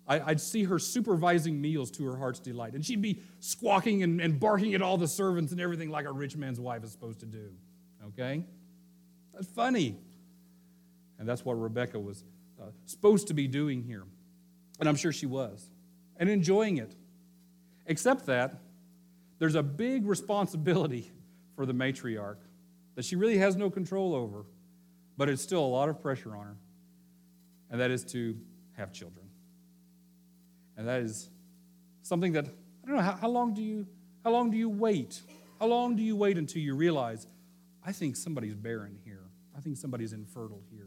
I, 0.09 0.19
would 0.19 0.39
see 0.39 0.63
her 0.63 0.79
supervising 0.79 1.59
meals 1.59 1.91
to 1.91 2.05
her 2.05 2.15
heart's 2.15 2.39
delight. 2.39 2.75
And 2.75 2.85
she'd 2.85 3.01
be 3.01 3.21
squawking 3.41 4.03
and, 4.03 4.21
and 4.21 4.39
barking 4.39 4.73
at 4.73 4.81
all 4.81 4.97
the 4.97 5.05
servants 5.05 5.51
and 5.51 5.59
everything 5.59 5.89
like 5.89 6.05
a 6.05 6.11
rich 6.13 6.37
man's 6.37 6.61
wife 6.61 6.81
is 6.85 6.93
supposed 6.93 7.19
to 7.19 7.25
do. 7.25 7.49
Okay? 8.07 8.45
That's 9.33 9.47
funny. 9.47 9.97
And 11.19 11.27
that's 11.27 11.43
what 11.43 11.55
Rebecca 11.55 11.99
was 11.99 12.23
uh, 12.61 12.65
supposed 12.85 13.27
to 13.27 13.33
be 13.33 13.47
doing 13.47 13.83
here. 13.83 14.03
And 14.79 14.87
I'm 14.87 14.95
sure 14.95 15.11
she 15.11 15.25
was, 15.25 15.69
and 16.17 16.29
enjoying 16.29 16.77
it. 16.77 16.95
Except 17.85 18.25
that 18.25 18.55
there's 19.39 19.55
a 19.55 19.63
big 19.63 20.05
responsibility 20.05 21.11
for 21.55 21.65
the 21.65 21.73
matriarch 21.73 22.37
that 22.95 23.05
she 23.05 23.15
really 23.15 23.37
has 23.37 23.55
no 23.55 23.69
control 23.69 24.13
over, 24.13 24.45
but 25.17 25.29
it's 25.29 25.41
still 25.41 25.63
a 25.63 25.67
lot 25.67 25.89
of 25.89 26.01
pressure 26.01 26.35
on 26.35 26.45
her, 26.45 26.57
and 27.71 27.79
that 27.79 27.91
is 27.91 28.03
to 28.03 28.37
have 28.75 28.91
children. 28.91 29.25
And 30.75 30.87
that 30.87 31.01
is 31.01 31.29
something 32.03 32.33
that, 32.33 32.45
I 32.45 32.87
don't 32.87 32.97
know, 32.97 33.01
how, 33.01 33.13
how 33.13 33.29
long 33.29 33.53
do 33.53 33.61
you, 33.61 33.87
how 34.23 34.31
long 34.31 34.51
do 34.51 34.57
you 34.57 34.69
wait? 34.69 35.21
How 35.59 35.65
long 35.65 35.95
do 35.95 36.03
you 36.03 36.15
wait 36.15 36.37
until 36.37 36.61
you 36.61 36.75
realize, 36.75 37.25
I 37.83 37.91
think 37.91 38.15
somebody's 38.15 38.55
barren 38.55 38.99
here. 39.03 39.23
I 39.57 39.59
think 39.59 39.77
somebody's 39.77 40.13
infertile 40.13 40.61
here. 40.71 40.86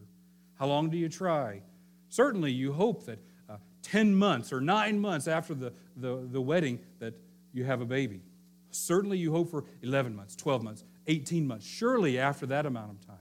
How 0.61 0.67
long 0.67 0.91
do 0.91 0.99
you 0.99 1.09
try? 1.09 1.63
Certainly, 2.11 2.53
you 2.53 2.75
hope 2.75 3.07
that 3.07 3.19
uh, 3.49 3.57
10 3.81 4.15
months 4.15 4.53
or 4.53 4.61
nine 4.61 5.01
months 5.01 5.27
after 5.27 5.55
the, 5.55 5.73
the, 5.97 6.29
the 6.31 6.41
wedding 6.41 6.81
that 6.99 7.15
you 7.55 7.65
have 7.65 7.81
a 7.81 7.87
baby. 7.87 8.21
Certainly, 8.71 9.17
you 9.17 9.33
hope 9.33 9.51
for 9.51 9.65
11 9.83 10.15
months, 10.15 10.37
12 10.37 10.63
months, 10.63 10.85
18 11.07 11.47
months. 11.47 11.67
Surely, 11.67 12.19
after 12.19 12.45
that 12.45 12.67
amount 12.67 12.91
of 12.91 13.07
time. 13.07 13.17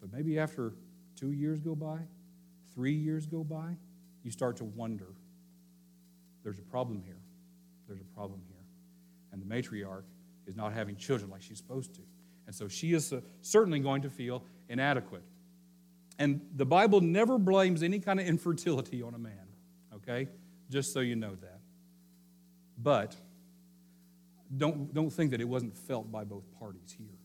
But 0.00 0.12
maybe 0.12 0.38
after 0.38 0.76
two 1.16 1.32
years 1.32 1.58
go 1.58 1.74
by, 1.74 1.98
three 2.76 2.94
years 2.94 3.26
go 3.26 3.42
by, 3.42 3.76
you 4.22 4.30
start 4.30 4.56
to 4.58 4.64
wonder 4.64 5.08
there's 6.44 6.60
a 6.60 6.62
problem 6.62 7.02
here. 7.04 7.18
There's 7.88 8.00
a 8.00 8.16
problem 8.16 8.40
here. 8.46 8.62
And 9.32 9.42
the 9.42 9.46
matriarch 9.46 10.04
is 10.46 10.54
not 10.54 10.74
having 10.74 10.94
children 10.94 11.28
like 11.28 11.42
she's 11.42 11.58
supposed 11.58 11.92
to. 11.94 12.02
And 12.46 12.54
so 12.54 12.68
she 12.68 12.92
is 12.92 13.12
uh, 13.12 13.20
certainly 13.40 13.80
going 13.80 14.02
to 14.02 14.10
feel 14.10 14.44
inadequate. 14.68 15.24
And 16.18 16.40
the 16.54 16.66
Bible 16.66 17.00
never 17.00 17.38
blames 17.38 17.82
any 17.82 17.98
kind 17.98 18.20
of 18.20 18.26
infertility 18.26 19.02
on 19.02 19.14
a 19.14 19.18
man, 19.18 19.48
okay? 19.94 20.28
Just 20.70 20.92
so 20.92 21.00
you 21.00 21.16
know 21.16 21.34
that. 21.34 21.60
But 22.78 23.16
don't, 24.56 24.92
don't 24.94 25.10
think 25.10 25.32
that 25.32 25.40
it 25.40 25.48
wasn't 25.48 25.76
felt 25.76 26.10
by 26.10 26.24
both 26.24 26.44
parties 26.58 26.94
here. 26.96 27.18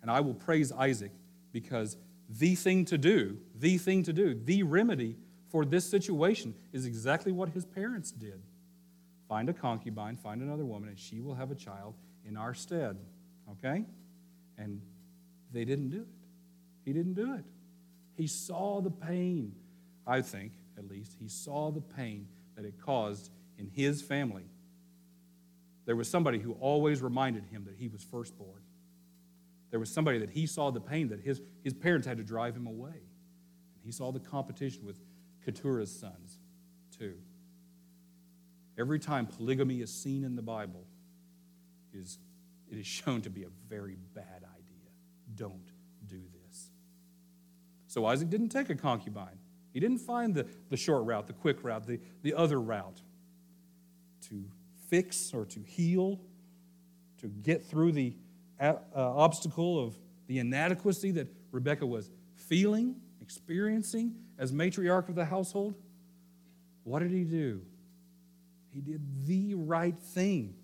And 0.00 0.10
I 0.10 0.20
will 0.20 0.34
praise 0.34 0.72
Isaac 0.72 1.12
because 1.52 1.96
the 2.28 2.54
thing 2.54 2.84
to 2.86 2.98
do, 2.98 3.38
the 3.54 3.78
thing 3.78 4.02
to 4.04 4.12
do, 4.12 4.34
the 4.34 4.62
remedy 4.62 5.16
for 5.50 5.64
this 5.64 5.88
situation 5.88 6.54
is 6.72 6.86
exactly 6.86 7.30
what 7.30 7.50
his 7.50 7.64
parents 7.64 8.10
did. 8.10 8.42
Find 9.28 9.48
a 9.48 9.52
concubine, 9.52 10.16
find 10.16 10.42
another 10.42 10.64
woman, 10.64 10.88
and 10.88 10.98
she 10.98 11.20
will 11.20 11.34
have 11.34 11.50
a 11.50 11.54
child 11.54 11.94
in 12.26 12.36
our 12.36 12.54
stead. 12.54 12.98
Okay? 13.50 13.84
And 14.58 14.80
they 15.52 15.64
didn't 15.64 15.90
do 15.90 16.02
it. 16.02 16.08
He 16.84 16.92
didn't 16.92 17.14
do 17.14 17.34
it. 17.34 17.44
He 18.16 18.26
saw 18.26 18.80
the 18.80 18.90
pain, 18.90 19.54
I 20.06 20.20
think, 20.20 20.52
at 20.76 20.88
least, 20.88 21.16
he 21.18 21.28
saw 21.28 21.70
the 21.70 21.80
pain 21.80 22.28
that 22.56 22.64
it 22.64 22.74
caused 22.78 23.30
in 23.58 23.66
his 23.66 24.02
family. 24.02 24.44
There 25.84 25.96
was 25.96 26.08
somebody 26.08 26.38
who 26.38 26.52
always 26.52 27.02
reminded 27.02 27.44
him 27.46 27.64
that 27.64 27.76
he 27.76 27.88
was 27.88 28.02
firstborn. 28.02 28.62
There 29.70 29.80
was 29.80 29.90
somebody 29.90 30.18
that 30.18 30.30
he 30.30 30.46
saw 30.46 30.70
the 30.70 30.80
pain 30.80 31.08
that 31.08 31.20
his, 31.20 31.40
his 31.64 31.72
parents 31.72 32.06
had 32.06 32.18
to 32.18 32.24
drive 32.24 32.54
him 32.54 32.66
away. 32.66 32.90
And 32.90 33.84
he 33.84 33.90
saw 33.90 34.12
the 34.12 34.20
competition 34.20 34.84
with 34.84 34.96
Keturah's 35.44 35.90
sons, 35.90 36.38
too. 36.96 37.14
Every 38.78 38.98
time 38.98 39.26
polygamy 39.26 39.80
is 39.80 39.92
seen 39.92 40.24
in 40.24 40.36
the 40.36 40.42
Bible, 40.42 40.84
is, 41.92 42.18
it 42.70 42.78
is 42.78 42.86
shown 42.98 43.22
to 43.22 43.30
be 43.30 43.44
a 43.44 43.50
very 43.68 43.96
bad 44.14 44.44
idea. 44.44 44.90
Don't. 45.34 45.71
So 47.92 48.06
Isaac 48.06 48.30
didn't 48.30 48.48
take 48.48 48.70
a 48.70 48.74
concubine. 48.74 49.38
He 49.74 49.78
didn't 49.78 49.98
find 49.98 50.34
the, 50.34 50.46
the 50.70 50.78
short 50.78 51.04
route, 51.04 51.26
the 51.26 51.34
quick 51.34 51.62
route, 51.62 51.86
the, 51.86 52.00
the 52.22 52.32
other 52.32 52.58
route 52.58 53.02
to 54.28 54.46
fix 54.88 55.34
or 55.34 55.44
to 55.44 55.60
heal, 55.60 56.18
to 57.20 57.26
get 57.26 57.62
through 57.62 57.92
the 57.92 58.16
uh, 58.58 58.76
obstacle 58.94 59.78
of 59.78 59.98
the 60.26 60.38
inadequacy 60.38 61.10
that 61.10 61.28
Rebecca 61.50 61.84
was 61.84 62.10
feeling, 62.34 62.96
experiencing 63.20 64.14
as 64.38 64.52
matriarch 64.52 65.10
of 65.10 65.14
the 65.14 65.26
household. 65.26 65.74
What 66.84 67.00
did 67.00 67.10
he 67.10 67.24
do? 67.24 67.60
He 68.70 68.80
did 68.80 69.02
the 69.26 69.54
right 69.54 69.98
thing. 69.98 70.54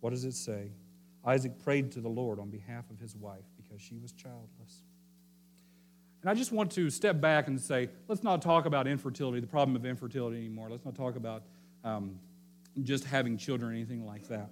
What 0.00 0.10
does 0.10 0.26
it 0.26 0.34
say? 0.34 0.72
Isaac 1.24 1.58
prayed 1.64 1.92
to 1.92 2.02
the 2.02 2.10
Lord 2.10 2.38
on 2.38 2.50
behalf 2.50 2.90
of 2.90 2.98
his 3.00 3.16
wife 3.16 3.46
because 3.56 3.80
she 3.80 3.96
was 3.96 4.12
childless. 4.12 4.82
And 6.22 6.30
I 6.30 6.34
just 6.34 6.52
want 6.52 6.70
to 6.72 6.90
step 6.90 7.20
back 7.20 7.48
and 7.48 7.60
say, 7.60 7.88
let's 8.08 8.22
not 8.22 8.42
talk 8.42 8.66
about 8.66 8.86
infertility, 8.86 9.40
the 9.40 9.46
problem 9.46 9.74
of 9.74 9.86
infertility 9.86 10.36
anymore. 10.36 10.68
Let's 10.70 10.84
not 10.84 10.94
talk 10.94 11.16
about 11.16 11.42
um, 11.82 12.18
just 12.82 13.04
having 13.04 13.38
children 13.38 13.70
or 13.70 13.74
anything 13.74 14.04
like 14.04 14.28
that. 14.28 14.50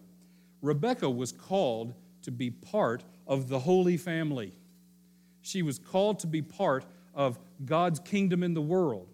Rebecca 0.62 1.08
was 1.08 1.30
called 1.30 1.94
to 2.22 2.30
be 2.30 2.50
part 2.50 3.04
of 3.26 3.48
the 3.48 3.58
Holy 3.58 3.96
Family. 3.96 4.52
She 5.42 5.62
was 5.62 5.78
called 5.78 6.20
to 6.20 6.26
be 6.26 6.42
part 6.42 6.84
of 7.14 7.38
God's 7.64 8.00
kingdom 8.00 8.42
in 8.42 8.54
the 8.54 8.62
world. 8.62 9.08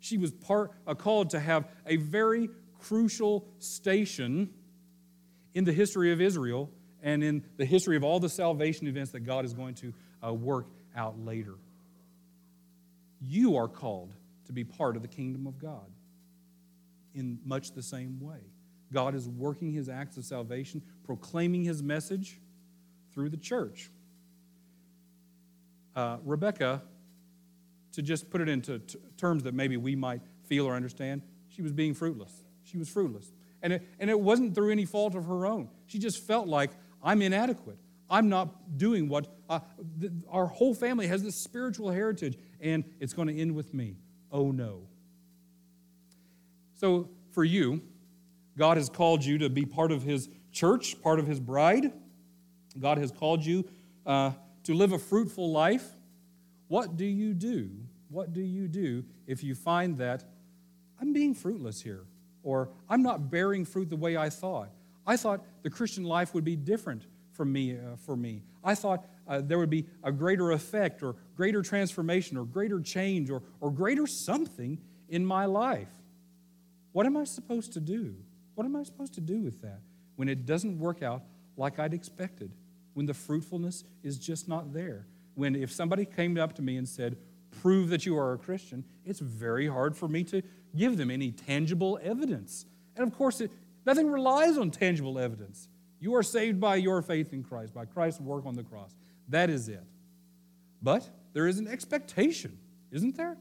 She 0.00 0.16
was 0.16 0.30
part, 0.30 0.72
uh, 0.86 0.94
called 0.94 1.30
to 1.30 1.40
have 1.40 1.68
a 1.86 1.96
very 1.96 2.48
crucial 2.80 3.46
station 3.58 4.50
in 5.54 5.64
the 5.64 5.72
history 5.72 6.12
of 6.12 6.20
Israel 6.20 6.70
and 7.02 7.22
in 7.22 7.44
the 7.56 7.64
history 7.64 7.96
of 7.96 8.04
all 8.04 8.20
the 8.20 8.28
salvation 8.28 8.86
events 8.86 9.12
that 9.12 9.20
God 9.20 9.44
is 9.44 9.52
going 9.52 9.74
to 9.76 9.92
uh, 10.24 10.32
work 10.32 10.68
out 10.96 11.18
later. 11.24 11.54
You 13.20 13.56
are 13.56 13.68
called 13.68 14.14
to 14.46 14.52
be 14.52 14.64
part 14.64 14.96
of 14.96 15.02
the 15.02 15.08
kingdom 15.08 15.46
of 15.46 15.58
God 15.58 15.90
in 17.14 17.38
much 17.44 17.72
the 17.72 17.82
same 17.82 18.20
way. 18.20 18.40
God 18.92 19.14
is 19.14 19.28
working 19.28 19.72
his 19.72 19.88
acts 19.88 20.16
of 20.16 20.24
salvation, 20.24 20.82
proclaiming 21.04 21.64
his 21.64 21.82
message 21.82 22.40
through 23.12 23.28
the 23.28 23.36
church. 23.36 23.90
Uh, 25.94 26.18
Rebecca, 26.24 26.82
to 27.92 28.02
just 28.02 28.30
put 28.30 28.40
it 28.40 28.48
into 28.48 28.78
t- 28.78 28.98
terms 29.16 29.42
that 29.42 29.54
maybe 29.54 29.76
we 29.76 29.96
might 29.96 30.22
feel 30.46 30.66
or 30.66 30.74
understand, 30.74 31.22
she 31.48 31.60
was 31.60 31.72
being 31.72 31.92
fruitless. 31.92 32.44
She 32.62 32.78
was 32.78 32.88
fruitless. 32.88 33.32
And 33.62 33.72
it, 33.72 33.88
and 33.98 34.08
it 34.08 34.18
wasn't 34.18 34.54
through 34.54 34.70
any 34.70 34.84
fault 34.84 35.14
of 35.14 35.24
her 35.24 35.44
own. 35.44 35.68
She 35.86 35.98
just 35.98 36.24
felt 36.24 36.46
like, 36.46 36.70
I'm 37.02 37.20
inadequate. 37.22 37.78
I'm 38.10 38.28
not 38.28 38.78
doing 38.78 39.08
what 39.08 39.26
uh, 39.48 39.60
our 40.30 40.46
whole 40.46 40.74
family 40.74 41.06
has 41.06 41.22
this 41.22 41.36
spiritual 41.36 41.90
heritage, 41.90 42.38
and 42.60 42.84
it's 43.00 43.12
going 43.12 43.28
to 43.28 43.38
end 43.38 43.54
with 43.54 43.74
me. 43.74 43.96
Oh 44.32 44.50
no. 44.50 44.86
So, 46.74 47.10
for 47.32 47.44
you, 47.44 47.82
God 48.56 48.76
has 48.76 48.88
called 48.88 49.24
you 49.24 49.38
to 49.38 49.50
be 49.50 49.64
part 49.64 49.92
of 49.92 50.02
His 50.02 50.28
church, 50.52 51.00
part 51.02 51.18
of 51.18 51.26
His 51.26 51.40
bride. 51.40 51.92
God 52.78 52.98
has 52.98 53.10
called 53.10 53.44
you 53.44 53.68
uh, 54.06 54.32
to 54.64 54.74
live 54.74 54.92
a 54.92 54.98
fruitful 54.98 55.50
life. 55.50 55.86
What 56.68 56.96
do 56.96 57.04
you 57.04 57.34
do? 57.34 57.70
What 58.10 58.32
do 58.32 58.40
you 58.40 58.68
do 58.68 59.04
if 59.26 59.42
you 59.42 59.54
find 59.54 59.98
that 59.98 60.24
I'm 61.00 61.12
being 61.12 61.34
fruitless 61.34 61.80
here? 61.80 62.04
Or 62.42 62.70
I'm 62.88 63.02
not 63.02 63.30
bearing 63.30 63.64
fruit 63.64 63.90
the 63.90 63.96
way 63.96 64.16
I 64.16 64.30
thought? 64.30 64.70
I 65.06 65.16
thought 65.16 65.44
the 65.62 65.70
Christian 65.70 66.04
life 66.04 66.34
would 66.34 66.44
be 66.44 66.56
different 66.56 67.06
for 67.38 67.44
me. 67.44 67.72
Uh, 67.72 67.96
for 68.04 68.16
me. 68.16 68.42
I 68.64 68.74
thought 68.74 69.06
uh, 69.28 69.40
there 69.40 69.58
would 69.58 69.70
be 69.70 69.86
a 70.02 70.10
greater 70.10 70.50
effect 70.50 71.02
or 71.04 71.14
greater 71.36 71.62
transformation 71.62 72.36
or 72.36 72.44
greater 72.44 72.80
change 72.80 73.30
or, 73.30 73.42
or 73.60 73.70
greater 73.70 74.06
something 74.08 74.76
in 75.08 75.24
my 75.24 75.46
life. 75.46 75.88
What 76.92 77.06
am 77.06 77.16
I 77.16 77.24
supposed 77.24 77.72
to 77.74 77.80
do? 77.80 78.16
What 78.56 78.64
am 78.64 78.74
I 78.74 78.82
supposed 78.82 79.14
to 79.14 79.20
do 79.20 79.40
with 79.40 79.62
that 79.62 79.80
when 80.16 80.28
it 80.28 80.44
doesn't 80.46 80.80
work 80.80 81.00
out 81.00 81.22
like 81.56 81.78
I'd 81.78 81.94
expected? 81.94 82.50
When 82.94 83.06
the 83.06 83.14
fruitfulness 83.14 83.84
is 84.02 84.18
just 84.18 84.48
not 84.48 84.72
there? 84.72 85.06
When 85.36 85.54
if 85.54 85.70
somebody 85.70 86.04
came 86.04 86.36
up 86.36 86.54
to 86.54 86.62
me 86.62 86.76
and 86.76 86.88
said, 86.88 87.16
Prove 87.62 87.88
that 87.90 88.04
you 88.04 88.18
are 88.18 88.32
a 88.32 88.38
Christian, 88.38 88.84
it's 89.04 89.20
very 89.20 89.68
hard 89.68 89.96
for 89.96 90.08
me 90.08 90.24
to 90.24 90.42
give 90.76 90.96
them 90.96 91.10
any 91.10 91.30
tangible 91.30 91.98
evidence. 92.02 92.66
And 92.96 93.06
of 93.06 93.16
course, 93.16 93.40
it, 93.40 93.52
nothing 93.86 94.10
relies 94.10 94.58
on 94.58 94.70
tangible 94.70 95.18
evidence. 95.18 95.68
You 96.00 96.14
are 96.14 96.22
saved 96.22 96.60
by 96.60 96.76
your 96.76 97.02
faith 97.02 97.32
in 97.32 97.42
Christ, 97.42 97.74
by 97.74 97.84
Christ's 97.84 98.20
work 98.20 98.46
on 98.46 98.54
the 98.54 98.62
cross. 98.62 98.94
That 99.28 99.50
is 99.50 99.68
it. 99.68 99.82
But 100.80 101.08
there 101.32 101.46
is 101.46 101.58
an 101.58 101.68
expectation, 101.68 102.58
isn't 102.92 103.16
there? 103.16 103.36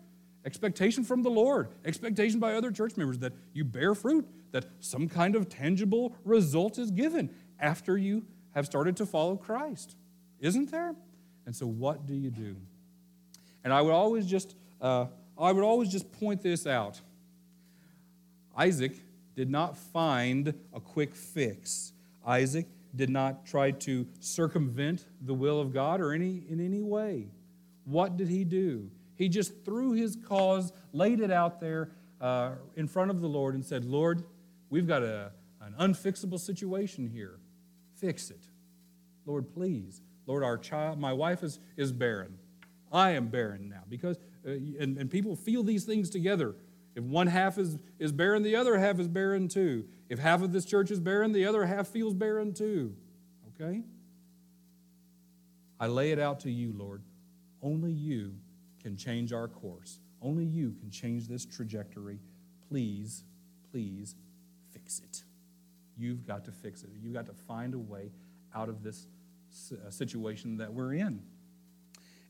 Expectation 0.45 1.03
from 1.03 1.23
the 1.23 1.29
Lord, 1.29 1.69
expectation 1.85 2.39
by 2.39 2.53
other 2.53 2.71
church 2.71 2.95
members 2.97 3.19
that 3.19 3.33
you 3.53 3.63
bear 3.63 3.93
fruit, 3.93 4.27
that 4.51 4.65
some 4.79 5.09
kind 5.09 5.35
of 5.35 5.49
tangible 5.49 6.15
result 6.23 6.79
is 6.79 6.89
given 6.89 7.29
after 7.59 7.97
you 7.97 8.25
have 8.55 8.65
started 8.65 8.95
to 8.97 9.05
follow 9.05 9.35
Christ. 9.35 9.95
Isn't 10.39 10.71
there? 10.71 10.95
And 11.45 11.55
so, 11.55 11.67
what 11.67 12.05
do 12.05 12.13
you 12.13 12.29
do? 12.29 12.55
And 13.63 13.73
I 13.73 13.81
would 13.81 13.93
always 13.93 14.25
just, 14.25 14.55
uh, 14.81 15.07
I 15.37 15.51
would 15.51 15.63
always 15.63 15.89
just 15.89 16.11
point 16.13 16.41
this 16.41 16.65
out. 16.65 17.01
Isaac 18.55 18.93
did 19.35 19.49
not 19.49 19.77
find 19.77 20.53
a 20.73 20.79
quick 20.79 21.13
fix. 21.13 21.91
Isaac 22.27 22.67
did 22.95 23.09
not 23.09 23.45
try 23.45 23.71
to 23.71 24.05
circumvent 24.19 25.05
the 25.21 25.33
will 25.33 25.59
of 25.59 25.73
God 25.73 26.01
or 26.01 26.13
any 26.13 26.43
in 26.47 26.59
any 26.59 26.83
way. 26.83 27.29
What 27.85 28.17
did 28.17 28.27
he 28.27 28.43
do? 28.43 28.91
He 29.15 29.29
just 29.29 29.65
threw 29.65 29.93
his 29.93 30.15
cause, 30.15 30.71
laid 30.91 31.21
it 31.21 31.31
out 31.31 31.59
there 31.59 31.91
uh, 32.21 32.51
in 32.75 32.87
front 32.87 33.09
of 33.09 33.21
the 33.21 33.27
Lord, 33.27 33.55
and 33.55 33.65
said, 33.65 33.85
Lord, 33.85 34.23
we've 34.69 34.87
got 34.87 35.01
a, 35.01 35.31
an 35.61 35.73
unfixable 35.79 36.39
situation 36.39 37.07
here. 37.07 37.39
Fix 37.95 38.29
it. 38.29 38.47
Lord, 39.25 39.51
please. 39.53 40.01
Lord, 40.27 40.43
our 40.43 40.57
child, 40.57 40.99
my 40.99 41.13
wife 41.13 41.43
is, 41.43 41.59
is 41.77 41.91
barren. 41.91 42.37
I 42.91 43.11
am 43.11 43.27
barren 43.27 43.69
now 43.69 43.83
because, 43.89 44.17
uh, 44.45 44.51
and, 44.51 44.97
and 44.97 45.09
people 45.09 45.35
feel 45.35 45.63
these 45.63 45.83
things 45.83 46.09
together. 46.09 46.55
If 46.97 47.03
one 47.03 47.27
half 47.27 47.59
is, 47.59 47.77
is 47.99 48.11
barren, 48.11 48.41
the 48.41 48.55
other 48.55 48.75
half 48.79 48.99
is 48.99 49.07
barren 49.07 49.47
too. 49.47 49.85
If 50.09 50.17
half 50.17 50.41
of 50.41 50.51
this 50.51 50.65
church 50.65 50.89
is 50.89 50.99
barren, 50.99 51.31
the 51.31 51.45
other 51.45 51.63
half 51.63 51.89
feels 51.89 52.15
barren 52.15 52.55
too. 52.55 52.95
Okay? 53.53 53.83
I 55.79 55.85
lay 55.85 56.09
it 56.09 56.17
out 56.17 56.39
to 56.39 56.51
you, 56.51 56.73
Lord. 56.75 57.03
Only 57.61 57.91
you 57.91 58.33
can 58.81 58.97
change 58.97 59.31
our 59.31 59.47
course. 59.47 59.99
Only 60.23 60.45
you 60.45 60.73
can 60.79 60.89
change 60.89 61.27
this 61.27 61.45
trajectory. 61.45 62.17
Please, 62.67 63.23
please 63.71 64.15
fix 64.71 64.99
it. 64.99 65.21
You've 65.99 66.25
got 66.25 66.45
to 66.45 66.51
fix 66.51 66.81
it. 66.81 66.89
You've 66.99 67.13
got 67.13 67.27
to 67.27 67.33
find 67.33 67.75
a 67.75 67.79
way 67.79 68.09
out 68.55 68.69
of 68.69 68.81
this 68.81 69.05
uh, 69.71 69.91
situation 69.91 70.57
that 70.57 70.73
we're 70.73 70.95
in. 70.95 71.21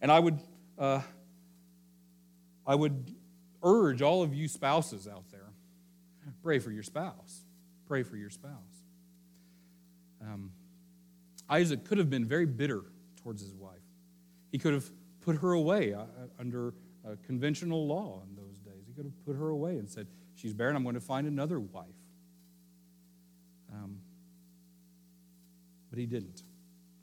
And 0.02 0.12
I 0.12 0.20
would, 0.20 0.42
uh, 0.78 1.00
I 2.66 2.76
would 2.76 3.16
urge 3.68 4.02
all 4.02 4.24
of 4.24 4.34
you 4.34 4.48
spouses 4.48 5.08
out 5.08 5.30
there 5.32 5.48
pray 6.44 6.60
for 6.60 6.72
your 6.72 6.84
spouse. 6.84 7.42
Pray 7.88 8.04
for 8.04 8.18
your 8.18 8.30
spouse. 8.30 8.52
Um, 10.22 10.52
Isaac 11.50 11.86
could 11.86 11.98
have 11.98 12.10
been 12.10 12.26
very 12.26 12.46
bitter 12.46 12.84
towards 13.22 13.42
his 13.42 13.54
wife. 13.54 13.76
He 14.52 14.58
could 14.58 14.74
have 14.74 14.90
put 15.22 15.38
her 15.38 15.52
away 15.52 15.94
uh, 15.94 16.02
uh 16.02 16.06
under 16.40 16.74
uh, 17.06 17.16
conventional 17.26 17.86
law 17.88 18.22
in 18.28 18.36
those 18.36 18.60
days. 18.60 18.86
He 18.88 18.94
could 18.94 19.06
have 19.06 19.26
put 19.26 19.36
her 19.36 19.50
away 19.50 19.78
and 19.78 19.90
said, 19.90 20.08
She's 20.36 20.54
barren, 20.54 20.76
I'm 20.76 20.84
going 20.84 20.96
to 20.96 21.02
find 21.02 21.28
another 21.28 21.60
wife. 21.60 21.86
Um, 23.74 23.98
but 25.90 26.00
he 26.00 26.06
didn't. 26.06 26.44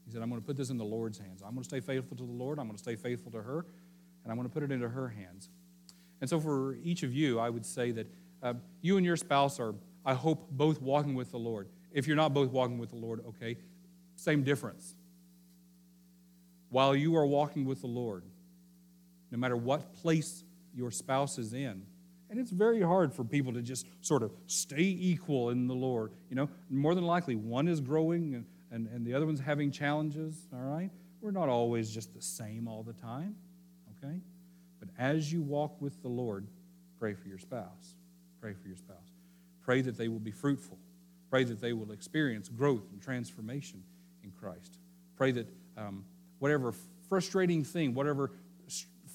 He 0.07 0.13
said, 0.13 0.23
I'm 0.23 0.29
going 0.29 0.41
to 0.41 0.47
put 0.47 0.57
this 0.57 0.71
in 0.71 0.79
the 0.79 0.85
Lord's 0.85 1.19
hands. 1.19 1.43
I'm 1.43 1.51
going 1.51 1.63
to 1.63 1.69
stay 1.69 1.81
faithful 1.81 2.17
to 2.17 2.23
the 2.23 2.33
Lord. 2.33 2.59
I'm 2.59 2.67
going 2.67 2.77
to 2.77 2.83
stay 2.83 2.97
faithful 2.97 3.33
to 3.33 3.43
her, 3.43 3.67
and 4.23 4.31
I'm 4.31 4.37
going 4.37 4.49
to 4.49 4.53
put 4.53 4.63
it 4.63 4.71
into 4.71 4.89
her 4.89 5.09
hands. 5.09 5.49
And 6.25 6.31
so, 6.31 6.41
for 6.41 6.79
each 6.83 7.03
of 7.03 7.13
you, 7.13 7.39
I 7.39 7.51
would 7.51 7.67
say 7.67 7.91
that 7.91 8.07
uh, 8.43 8.55
you 8.81 8.97
and 8.97 9.05
your 9.05 9.15
spouse 9.15 9.61
are, 9.61 9.75
I 10.07 10.15
hope, 10.15 10.51
both 10.51 10.81
walking 10.81 11.15
with 11.15 11.31
the 11.31 11.37
Lord. 11.37 11.69
If 11.93 12.07
you're 12.07 12.17
not 12.17 12.33
both 12.33 12.51
walking 12.51 12.79
with 12.79 12.89
the 12.89 12.97
Lord, 12.97 13.23
okay, 13.29 13.59
same 14.17 14.43
difference. 14.43 14.95
While 16.71 16.97
you 16.97 17.15
are 17.15 17.27
walking 17.27 17.67
with 17.67 17.83
the 17.83 17.89
Lord, 17.89 18.25
no 19.31 19.37
matter 19.37 19.55
what 19.55 19.93
place 19.93 20.45
your 20.75 20.91
spouse 20.91 21.37
is 21.37 21.53
in, 21.53 21.83
and 22.31 22.41
it's 22.41 22.51
very 22.51 22.81
hard 22.81 23.13
for 23.13 23.23
people 23.23 23.53
to 23.53 23.61
just 23.61 23.87
sort 24.01 24.23
of 24.23 24.33
stay 24.47 24.97
equal 24.99 25.51
in 25.51 25.67
the 25.67 25.75
Lord. 25.75 26.11
You 26.31 26.37
know, 26.37 26.49
more 26.71 26.95
than 26.95 27.05
likely, 27.05 27.37
one 27.37 27.69
is 27.69 27.83
growing 27.83 28.35
and, 28.35 28.47
and, 28.71 28.87
and 28.87 29.07
the 29.07 29.13
other 29.13 29.27
one's 29.27 29.41
having 29.41 29.71
challenges, 29.71 30.49
all 30.55 30.61
right? 30.61 30.89
We're 31.21 31.33
not 31.33 31.51
always 31.51 31.91
just 31.91 32.15
the 32.15 32.23
same 32.23 32.67
all 32.67 32.83
the 32.83 32.95
time, 32.95 33.37
okay? 34.03 34.23
But 34.85 35.03
as 35.03 35.33
you 35.33 35.41
walk 35.41 35.81
with 35.81 36.03
the 36.03 36.09
Lord, 36.09 36.47
pray 36.99 37.15
for 37.15 37.29
your 37.29 37.39
spouse. 37.39 37.95
Pray 38.41 38.53
for 38.53 38.69
your 38.69 38.77
spouse. 38.77 38.97
Pray 39.63 39.81
that 39.81 39.97
they 39.97 40.09
will 40.09 40.19
be 40.19 40.31
fruitful. 40.31 40.79
Pray 41.31 41.45
that 41.45 41.61
they 41.61 41.73
will 41.73 41.91
experience 41.93 42.49
growth 42.49 42.85
and 42.93 43.01
transformation 43.01 43.83
in 44.23 44.31
Christ. 44.31 44.79
Pray 45.17 45.31
that 45.33 45.49
um, 45.79 46.05
whatever 46.39 46.75
frustrating 47.09 47.65
thing, 47.65 47.95
whatever 47.95 48.33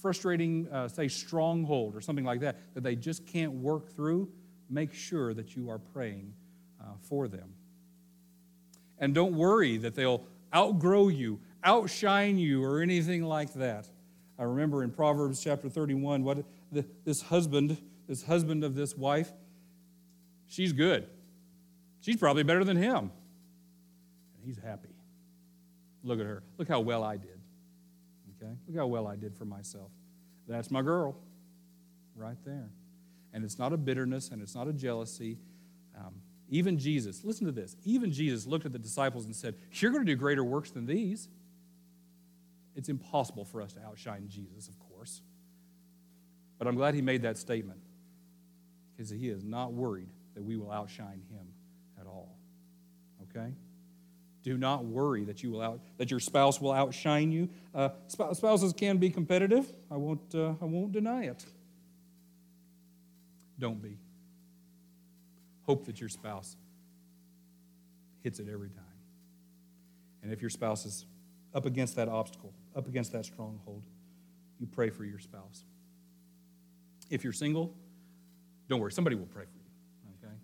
frustrating, 0.02 0.68
uh, 0.72 0.88
say, 0.88 1.08
stronghold 1.08 1.96
or 1.96 2.02
something 2.02 2.26
like 2.26 2.40
that, 2.40 2.58
that 2.74 2.82
they 2.82 2.96
just 2.96 3.28
can't 3.28 3.52
work 3.52 3.94
through, 3.96 4.28
make 4.70 4.94
sure 4.94 5.34
that 5.34 5.56
you 5.56 5.70
are 5.70 5.78
praying 5.78 6.34
uh, 6.82 6.86
for 7.02 7.28
them. 7.28 7.54
And 8.98 9.14
don't 9.14 9.36
worry 9.36 9.78
that 9.78 9.94
they'll 9.94 10.24
outgrow 10.56 11.10
you, 11.10 11.40
outshine 11.64 12.38
you, 12.40 12.64
or 12.64 12.82
anything 12.82 13.24
like 13.24 13.54
that. 13.54 13.88
I 14.40 14.44
remember 14.44 14.84
in 14.84 14.92
Proverbs 14.92 15.44
chapter 15.44 15.68
31, 15.68 16.24
what 16.24 16.46
the, 16.72 16.86
this 17.04 17.22
husband, 17.22 17.78
this 18.08 18.24
husband 18.24 18.64
of 18.64 18.74
this 18.74 18.96
wife, 18.96 19.30
she's 20.48 20.72
good. 20.72 21.08
She's 22.00 22.16
probably 22.16 22.44
better 22.44 22.64
than 22.64 22.78
him. 22.78 22.96
And 22.96 24.46
he's 24.46 24.58
happy. 24.58 24.96
Look 26.04 26.22
at 26.22 26.26
her. 26.26 26.42
Look 26.58 26.70
how 26.70 26.80
well 26.80 27.04
I 27.04 27.18
did. 27.18 27.38
Okay? 28.42 28.54
Look 28.68 28.78
how 28.78 28.88
well 28.88 29.08
I 29.08 29.18
did 29.18 29.36
for 29.36 29.44
myself. 29.44 29.92
That's 30.48 30.72
my 30.72 30.82
girl 30.82 31.18
right 32.16 32.38
there. 32.46 32.70
And 33.34 33.44
it's 33.44 33.60
not 33.60 33.74
a 33.74 33.78
bitterness 33.78 34.30
and 34.30 34.42
it's 34.42 34.56
not 34.56 34.70
a 34.70 34.74
jealousy. 34.74 35.38
Um, 35.98 36.16
even 36.50 36.80
Jesus, 36.80 37.26
listen 37.26 37.46
to 37.46 37.52
this. 37.52 37.76
Even 37.84 38.12
Jesus 38.12 38.48
looked 38.48 38.66
at 38.66 38.72
the 38.72 38.80
disciples 38.80 39.26
and 39.26 39.36
said, 39.36 39.56
You're 39.74 39.92
going 39.92 40.06
to 40.06 40.12
do 40.12 40.16
greater 40.16 40.44
works 40.44 40.72
than 40.72 40.86
these. 40.86 41.28
It's 42.76 42.90
impossible 42.90 43.46
for 43.46 43.62
us 43.62 43.74
to 43.74 43.82
outshine 43.84 44.28
Jesus, 44.28 44.68
of 44.68 44.80
course. 44.80 45.22
But 46.58 46.68
I'm 46.68 46.76
glad 46.76 46.94
he 46.94 47.02
made 47.02 47.22
that 47.24 47.38
statement 47.38 47.80
because 48.96 49.10
he 49.10 49.30
is 49.30 49.44
not 49.44 49.74
worried 49.74 50.10
that 50.36 50.44
we 50.44 50.58
will 50.58 50.72
outshine 50.72 51.22
him 51.30 51.48
at 52.00 52.06
all. 52.06 52.38
Okay? 53.24 53.54
Do 54.44 54.58
not 54.58 54.86
worry 54.86 55.26
that 55.26 55.44
you 55.44 55.52
will 55.52 55.62
out, 55.62 55.82
that 55.98 56.12
your 56.12 56.20
spouse 56.20 56.62
will 56.62 56.72
outshine 56.72 57.32
you. 57.32 57.50
Uh, 57.74 57.90
spouses 58.08 58.74
can 58.74 58.98
be 58.98 59.10
competitive. 59.10 59.72
I 59.92 59.98
won't, 59.98 60.34
uh, 60.34 60.54
I 60.62 60.66
won't 60.66 60.92
deny 60.92 61.26
it. 61.26 61.46
Don't 63.58 63.82
be. 63.82 63.98
Hope 65.66 65.86
that 65.86 66.00
your 66.00 66.10
spouse 66.10 66.56
hits 68.24 68.40
it 68.40 68.48
every 68.52 68.70
time. 68.70 68.86
And 70.24 70.32
if 70.32 70.42
your 70.42 70.50
spouse 70.50 70.86
is 70.86 71.06
up 71.54 71.66
against 71.66 71.96
that 71.96 72.08
obstacle, 72.08 72.54
up 72.76 72.88
against 72.88 73.12
that 73.14 73.26
stronghold, 73.26 73.84
you 74.60 74.68
pray 74.68 74.90
for 74.90 75.06
your 75.06 75.20
spouse. 75.20 75.64
If 77.10 77.24
you're 77.24 77.34
single, 77.34 77.74
don't 78.68 78.80
worry, 78.80 78.92
somebody 78.92 79.16
will 79.16 79.26
pray 79.26 79.46
for 79.46 79.58
you. 79.58 80.28
Okay? 80.28 80.36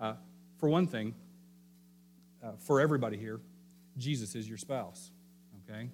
Uh, 0.00 0.14
for 0.58 0.68
one 0.68 0.86
thing, 0.86 1.14
uh, 2.42 2.52
for 2.58 2.80
everybody 2.80 3.16
here, 3.16 3.40
Jesus 3.96 4.34
is 4.34 4.48
your 4.48 4.58
spouse, 4.58 5.10
okay? 5.64 5.90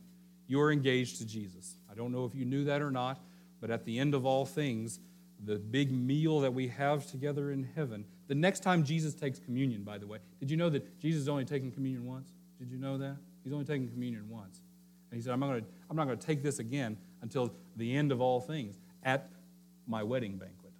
You 0.49 0.61
are 0.61 0.73
engaged 0.73 1.19
to 1.19 1.27
Jesus. 1.27 1.77
I 1.91 1.95
don't 1.95 2.13
know 2.13 2.25
if 2.25 2.35
you 2.35 2.45
knew 2.45 2.65
that 2.65 2.83
or 2.83 2.91
not, 2.91 3.21
but 3.61 3.71
at 3.71 3.85
the 3.85 3.99
end 3.99 4.15
of 4.15 4.27
all 4.27 4.45
things, 4.45 4.99
the 5.45 5.57
big 5.57 5.93
meal 5.93 6.41
that 6.41 6.53
we 6.53 6.69
have 6.69 7.07
together 7.07 7.53
in 7.53 7.69
heaven, 7.75 8.05
the 8.29 8.35
next 8.35 8.61
time 8.61 8.85
Jesus 8.85 9.15
takes 9.15 9.39
communion, 9.39 9.83
by 9.83 9.99
the 9.99 10.07
way, 10.07 10.19
did 10.41 10.51
you 10.51 10.57
know 10.57 10.69
that 10.71 11.01
Jesus 11.01 11.23
is 11.23 11.29
only 11.29 11.45
taking 11.45 11.71
communion 11.71 12.05
once? 12.05 12.33
Did 12.59 12.71
you 12.71 12.79
know 12.79 12.99
that? 12.99 13.17
He's 13.43 13.53
only 13.53 13.65
taking 13.65 13.89
communion 13.89 14.29
once. 14.29 14.61
And 15.13 15.21
he 15.21 15.23
said, 15.23 15.35
I'm 15.35 15.41
not 15.41 15.49
going 15.49 15.61
to, 15.61 15.67
I'm 15.91 15.97
not 15.97 16.07
going 16.07 16.17
to 16.17 16.27
take 16.27 16.43
this 16.43 16.59
again 16.59 16.97
until 17.21 17.53
the 17.77 17.95
end 17.95 18.13
of 18.13 18.23
all 18.23 18.41
things 18.41 18.79
at 19.03 19.29
my 19.87 20.03
wedding 20.03 20.39
banquet. 20.39 20.73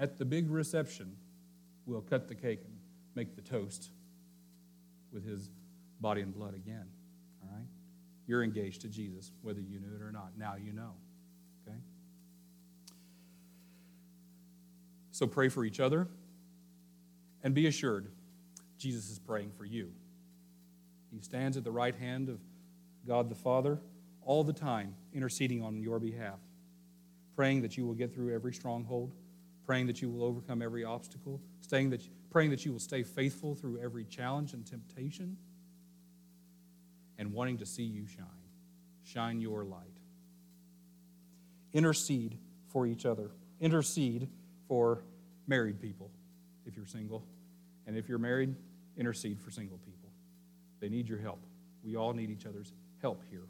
At 0.00 0.18
the 0.18 0.24
big 0.24 0.50
reception, 0.50 1.16
we'll 1.86 2.00
cut 2.00 2.26
the 2.26 2.34
cake 2.34 2.58
and 2.64 2.74
make 3.14 3.36
the 3.36 3.40
toast 3.40 3.90
with 5.12 5.24
his 5.24 5.48
body 6.00 6.22
and 6.22 6.34
blood 6.34 6.56
again. 6.56 6.86
All 7.40 7.56
right? 7.56 7.66
You're 8.26 8.42
engaged 8.42 8.80
to 8.80 8.88
Jesus, 8.88 9.30
whether 9.42 9.60
you 9.60 9.78
knew 9.78 9.94
it 9.94 10.02
or 10.02 10.10
not. 10.10 10.32
Now 10.36 10.56
you 10.56 10.72
know. 10.72 10.94
Okay? 11.64 11.78
So 15.12 15.28
pray 15.28 15.48
for 15.48 15.64
each 15.64 15.78
other 15.78 16.08
and 17.44 17.54
be 17.54 17.68
assured 17.68 18.08
Jesus 18.76 19.08
is 19.08 19.20
praying 19.20 19.52
for 19.56 19.64
you. 19.64 19.92
He 21.12 21.20
stands 21.20 21.56
at 21.56 21.62
the 21.62 21.70
right 21.70 21.94
hand 21.94 22.28
of 22.28 22.40
God 23.06 23.28
the 23.28 23.34
Father 23.34 23.78
all 24.24 24.44
the 24.44 24.52
time, 24.52 24.94
interceding 25.12 25.62
on 25.62 25.80
your 25.80 25.98
behalf, 25.98 26.38
praying 27.34 27.62
that 27.62 27.76
you 27.76 27.86
will 27.86 27.94
get 27.94 28.14
through 28.14 28.34
every 28.34 28.52
stronghold, 28.52 29.12
praying 29.66 29.86
that 29.88 30.00
you 30.00 30.08
will 30.10 30.24
overcome 30.24 30.62
every 30.62 30.84
obstacle, 30.84 31.40
staying 31.60 31.90
that 31.90 32.02
praying 32.30 32.50
that 32.50 32.64
you 32.64 32.72
will 32.72 32.78
stay 32.78 33.02
faithful 33.02 33.54
through 33.54 33.78
every 33.78 34.04
challenge 34.04 34.54
and 34.54 34.64
temptation, 34.64 35.36
and 37.18 37.32
wanting 37.32 37.58
to 37.58 37.66
see 37.66 37.82
you 37.82 38.06
shine. 38.06 38.26
Shine 39.04 39.40
your 39.40 39.64
light. 39.64 39.98
Intercede 41.74 42.38
for 42.68 42.86
each 42.86 43.04
other. 43.04 43.30
Intercede 43.60 44.28
for 44.66 45.04
married 45.46 45.80
people 45.80 46.10
if 46.66 46.76
you're 46.76 46.86
single. 46.86 47.24
And 47.86 47.96
if 47.96 48.08
you're 48.08 48.18
married, 48.18 48.54
intercede 48.96 49.40
for 49.40 49.50
single 49.50 49.78
people. 49.78 50.08
They 50.80 50.88
need 50.88 51.08
your 51.08 51.18
help. 51.18 51.44
We 51.84 51.96
all 51.96 52.12
need 52.12 52.30
each 52.30 52.46
other's 52.46 52.72
help 53.02 53.22
here. 53.30 53.46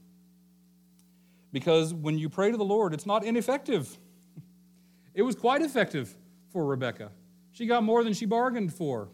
Because 1.53 1.95
when 1.95 2.19
you 2.19 2.29
pray 2.29 2.51
to 2.51 2.57
the 2.57 2.65
Lord, 2.65 2.95
it's 2.95 3.07
not 3.07 3.25
ineffective. 3.25 3.97
It 5.15 5.21
was 5.21 5.37
quite 5.37 5.61
effective 5.61 6.17
for 6.55 6.65
Rebecca. 6.65 7.11
She 7.51 7.67
got 7.67 7.83
more 7.83 8.03
than 8.03 8.15
she 8.15 8.25
bargained 8.25 8.73
for. 8.73 9.11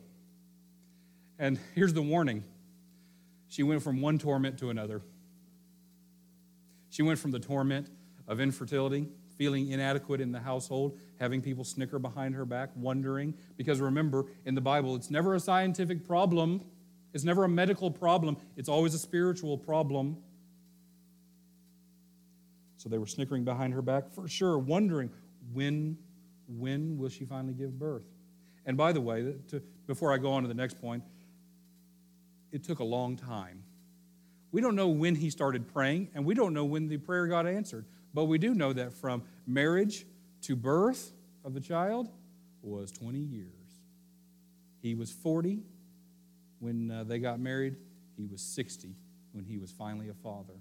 And 1.40 1.58
here's 1.74 1.92
the 1.92 2.02
warning 2.02 2.44
she 3.48 3.64
went 3.64 3.82
from 3.82 4.00
one 4.00 4.16
torment 4.16 4.58
to 4.58 4.70
another. 4.70 5.02
She 6.90 7.02
went 7.02 7.18
from 7.18 7.32
the 7.32 7.40
torment 7.40 7.90
of 8.26 8.40
infertility, 8.40 9.08
feeling 9.36 9.70
inadequate 9.70 10.20
in 10.20 10.32
the 10.32 10.40
household, 10.40 10.98
having 11.18 11.40
people 11.40 11.64
snicker 11.64 11.98
behind 11.98 12.34
her 12.34 12.44
back, 12.44 12.70
wondering. 12.76 13.34
Because 13.56 13.80
remember, 13.80 14.26
in 14.44 14.54
the 14.54 14.60
Bible, 14.60 14.96
it's 14.96 15.10
never 15.10 15.34
a 15.34 15.40
scientific 15.40 16.06
problem, 16.06 16.62
it's 17.12 17.24
never 17.24 17.44
a 17.44 17.48
medical 17.48 17.90
problem, 17.90 18.36
it's 18.56 18.68
always 18.68 18.94
a 18.94 18.98
spiritual 18.98 19.56
problem. 19.56 20.18
So 22.78 22.88
they 22.88 22.96
were 22.98 23.06
snickering 23.06 23.44
behind 23.44 23.74
her 23.74 23.82
back 23.82 24.10
for 24.10 24.26
sure, 24.28 24.58
wondering 24.58 25.10
when, 25.52 25.98
when 26.46 26.96
will 26.96 27.08
she 27.08 27.24
finally 27.24 27.52
give 27.52 27.78
birth? 27.78 28.04
And 28.64 28.76
by 28.76 28.92
the 28.92 29.00
way, 29.00 29.34
to, 29.48 29.60
before 29.86 30.12
I 30.12 30.18
go 30.18 30.32
on 30.32 30.42
to 30.42 30.48
the 30.48 30.54
next 30.54 30.80
point, 30.80 31.02
it 32.52 32.64
took 32.64 32.78
a 32.78 32.84
long 32.84 33.16
time. 33.16 33.64
We 34.52 34.60
don't 34.60 34.76
know 34.76 34.88
when 34.88 35.14
he 35.14 35.28
started 35.28 35.68
praying, 35.68 36.08
and 36.14 36.24
we 36.24 36.34
don't 36.34 36.54
know 36.54 36.64
when 36.64 36.88
the 36.88 36.96
prayer 36.96 37.26
got 37.26 37.46
answered. 37.46 37.84
But 38.14 38.24
we 38.24 38.38
do 38.38 38.54
know 38.54 38.72
that 38.72 38.94
from 38.94 39.22
marriage 39.46 40.06
to 40.42 40.56
birth 40.56 41.12
of 41.44 41.54
the 41.54 41.60
child 41.60 42.08
was 42.62 42.90
20 42.92 43.18
years. 43.18 43.48
He 44.80 44.94
was 44.94 45.10
40 45.10 45.62
when 46.60 46.90
uh, 46.90 47.04
they 47.04 47.18
got 47.18 47.40
married, 47.40 47.76
he 48.16 48.26
was 48.26 48.40
60 48.40 48.94
when 49.32 49.44
he 49.44 49.58
was 49.58 49.70
finally 49.70 50.08
a 50.08 50.14
father. 50.14 50.54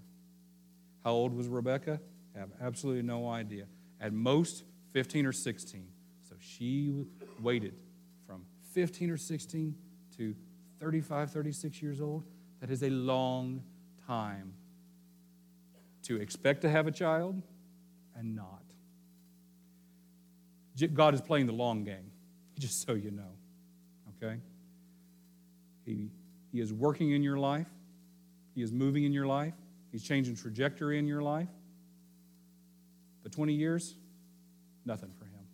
How 1.08 1.13
old 1.13 1.34
was 1.34 1.48
Rebecca? 1.48 2.02
I 2.36 2.39
have 2.39 2.50
absolutely 2.60 3.02
no 3.02 3.30
idea. 3.30 3.63
At 4.02 4.12
most, 4.12 4.65
15 4.91 5.26
or 5.26 5.32
16. 5.32 5.88
So 6.28 6.36
she 6.38 7.06
waited 7.41 7.76
from 8.26 8.43
15 8.74 9.12
or 9.12 9.15
16 9.15 9.74
to 10.17 10.36
35, 10.82 11.32
36 11.32 11.82
years 11.82 12.02
old, 12.02 12.26
That 12.60 12.70
is 12.72 12.84
a 12.84 12.89
long 12.89 13.63
time 14.06 14.52
to 16.04 16.20
expect 16.20 16.63
to 16.63 16.70
have 16.70 16.88
a 16.88 16.91
child 16.91 17.41
and 18.13 18.36
not. 18.36 18.63
God 20.93 21.13
is 21.13 21.22
playing 21.22 21.46
the 21.46 21.54
long 21.54 21.86
game, 21.86 22.12
just 22.60 22.86
so 22.86 22.96
you 22.96 23.12
know. 23.12 23.32
Okay? 24.22 24.41
He, 25.86 26.10
he 26.52 26.60
is 26.60 26.74
working 26.74 27.12
in 27.12 27.24
your 27.24 27.38
life, 27.38 27.70
He 28.56 28.62
is 28.62 28.74
moving 28.74 29.06
in 29.06 29.13
your 29.13 29.26
life, 29.26 29.54
He's 29.98 30.04
changing 30.04 30.36
trajectory 30.36 31.00
in 31.00 31.08
your 31.08 31.24
life. 31.24 31.50
But 33.24 33.32
20 33.32 33.54
years, 33.54 33.96
nothing 34.86 35.10
for 35.18 35.26
Him. 35.26 35.48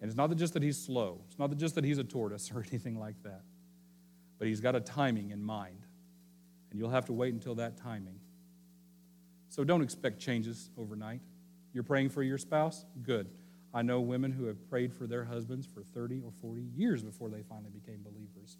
And 0.00 0.08
it's 0.08 0.16
not 0.16 0.32
just 0.36 0.54
that 0.54 0.62
He's 0.62 0.80
slow, 0.80 1.22
it's 1.26 1.36
not 1.36 1.56
just 1.56 1.74
that 1.74 1.82
He's 1.82 1.98
a 1.98 2.04
tortoise 2.04 2.52
or 2.54 2.64
anything 2.70 2.96
like 2.96 3.20
that, 3.24 3.40
but 4.38 4.46
He's 4.46 4.60
got 4.60 4.76
a 4.76 4.80
timing 4.80 5.32
in 5.32 5.42
mind. 5.42 5.84
And 6.70 6.78
you'll 6.78 6.90
have 6.90 7.06
to 7.06 7.12
wait 7.12 7.34
until 7.34 7.56
that 7.56 7.76
timing. 7.76 8.20
So 9.48 9.64
don't 9.64 9.82
expect 9.82 10.20
changes 10.20 10.70
overnight. 10.78 11.22
You're 11.72 11.82
praying 11.82 12.10
for 12.10 12.22
your 12.22 12.38
spouse? 12.38 12.84
Good. 13.02 13.30
I 13.74 13.82
know 13.82 14.00
women 14.00 14.30
who 14.30 14.44
have 14.44 14.70
prayed 14.70 14.94
for 14.94 15.08
their 15.08 15.24
husbands 15.24 15.66
for 15.66 15.82
30 15.82 16.20
or 16.20 16.30
40 16.30 16.62
years 16.76 17.02
before 17.02 17.30
they 17.30 17.42
finally 17.42 17.70
became 17.70 18.04
believers. 18.04 18.58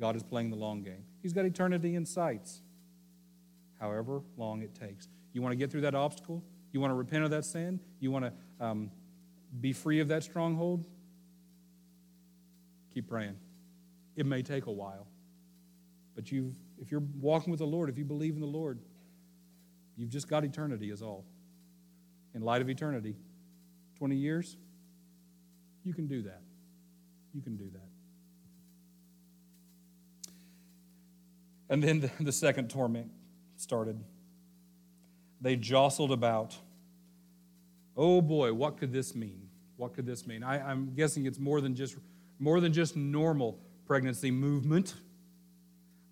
God 0.00 0.16
is 0.16 0.22
playing 0.22 0.50
the 0.50 0.56
long 0.56 0.82
game. 0.82 1.04
He's 1.22 1.32
got 1.32 1.44
eternity 1.44 1.94
in 1.94 2.04
sights, 2.04 2.60
however 3.80 4.22
long 4.36 4.62
it 4.62 4.74
takes. 4.74 5.08
You 5.32 5.42
want 5.42 5.52
to 5.52 5.56
get 5.56 5.70
through 5.70 5.82
that 5.82 5.94
obstacle? 5.94 6.42
You 6.72 6.80
want 6.80 6.90
to 6.90 6.94
repent 6.94 7.24
of 7.24 7.30
that 7.30 7.44
sin? 7.44 7.80
You 8.00 8.10
want 8.10 8.26
to 8.26 8.32
um, 8.64 8.90
be 9.60 9.72
free 9.72 10.00
of 10.00 10.08
that 10.08 10.22
stronghold? 10.22 10.86
Keep 12.92 13.08
praying. 13.08 13.36
It 14.16 14.26
may 14.26 14.42
take 14.42 14.66
a 14.66 14.72
while, 14.72 15.06
but 16.14 16.32
you've, 16.32 16.54
if 16.80 16.90
you're 16.90 17.02
walking 17.20 17.50
with 17.50 17.60
the 17.60 17.66
Lord, 17.66 17.90
if 17.90 17.98
you 17.98 18.04
believe 18.04 18.34
in 18.34 18.40
the 18.40 18.46
Lord, 18.46 18.78
you've 19.96 20.10
just 20.10 20.28
got 20.28 20.44
eternity, 20.44 20.90
is 20.90 21.02
all. 21.02 21.24
In 22.34 22.42
light 22.42 22.62
of 22.62 22.68
eternity, 22.68 23.16
20 23.98 24.16
years, 24.16 24.56
you 25.82 25.94
can 25.94 26.06
do 26.06 26.22
that. 26.22 26.42
You 27.34 27.42
can 27.42 27.56
do 27.56 27.70
that. 27.70 27.85
And 31.68 31.82
then 31.82 32.00
the, 32.00 32.10
the 32.20 32.32
second 32.32 32.70
torment 32.70 33.10
started. 33.56 34.02
They 35.40 35.56
jostled 35.56 36.12
about. 36.12 36.56
Oh 37.96 38.20
boy, 38.20 38.52
what 38.52 38.78
could 38.78 38.92
this 38.92 39.14
mean? 39.14 39.48
What 39.76 39.94
could 39.94 40.06
this 40.06 40.26
mean? 40.26 40.42
I, 40.42 40.70
I'm 40.70 40.94
guessing 40.94 41.26
it's 41.26 41.38
more 41.38 41.60
than 41.60 41.74
just 41.74 41.96
more 42.38 42.60
than 42.60 42.72
just 42.72 42.96
normal 42.96 43.58
pregnancy 43.86 44.30
movement. 44.30 44.94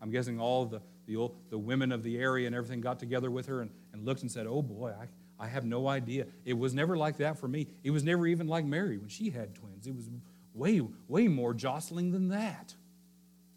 I'm 0.00 0.10
guessing 0.10 0.40
all 0.40 0.66
the, 0.66 0.80
the, 1.06 1.30
the 1.50 1.58
women 1.58 1.92
of 1.92 2.02
the 2.02 2.18
area 2.18 2.46
and 2.46 2.54
everything 2.54 2.80
got 2.80 2.98
together 2.98 3.30
with 3.30 3.46
her 3.46 3.60
and, 3.60 3.70
and 3.92 4.04
looked 4.04 4.22
and 4.22 4.30
said, 4.30 4.46
Oh 4.46 4.62
boy, 4.62 4.92
I, 4.98 5.08
I 5.42 5.48
have 5.48 5.64
no 5.64 5.88
idea. 5.88 6.26
It 6.44 6.54
was 6.54 6.74
never 6.74 6.96
like 6.96 7.18
that 7.18 7.38
for 7.38 7.48
me. 7.48 7.68
It 7.82 7.90
was 7.90 8.04
never 8.04 8.26
even 8.26 8.46
like 8.46 8.64
Mary 8.64 8.98
when 8.98 9.08
she 9.08 9.30
had 9.30 9.54
twins. 9.54 9.86
It 9.86 9.94
was 9.94 10.08
way, 10.54 10.80
way 11.08 11.28
more 11.28 11.52
jostling 11.52 12.12
than 12.12 12.28
that. 12.28 12.74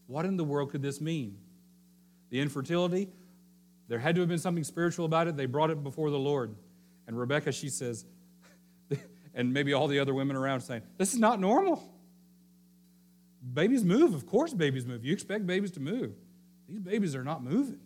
What 0.08 0.26
in 0.26 0.38
the 0.38 0.44
world 0.44 0.72
could 0.72 0.82
this 0.82 1.00
mean? 1.00 1.38
The 2.30 2.40
infertility, 2.40 3.10
there 3.88 4.00
had 4.00 4.16
to 4.16 4.22
have 4.22 4.30
been 4.30 4.40
something 4.40 4.63
spiritual 4.63 5.06
about 5.06 5.28
it. 5.28 5.38
They 5.38 5.46
brought 5.46 5.70
it 5.70 5.84
before 5.84 6.10
the 6.10 6.20
Lord. 6.20 6.56
And 7.08 7.18
Rebecca, 7.18 7.52
she 7.52 7.70
says, 7.70 8.06
and 9.34 9.54
maybe 9.54 9.74
all 9.74 9.88
the 9.88 10.00
other 10.00 10.13
women 10.13 10.36
around 10.36 10.62
saying, 10.62 10.82
This 10.98 11.13
is 11.13 11.20
not 11.20 11.40
normal. 11.40 11.94
Babies 13.54 13.84
move. 13.84 14.13
Of 14.13 14.26
course, 14.26 14.54
babies 14.54 14.86
move. 14.86 15.06
You 15.06 15.13
expect 15.13 15.46
babies 15.48 15.72
to 15.72 15.80
move. 15.80 16.13
These 16.68 16.80
babies 16.80 17.16
are 17.16 17.24
not 17.24 17.44
moving. 17.44 17.80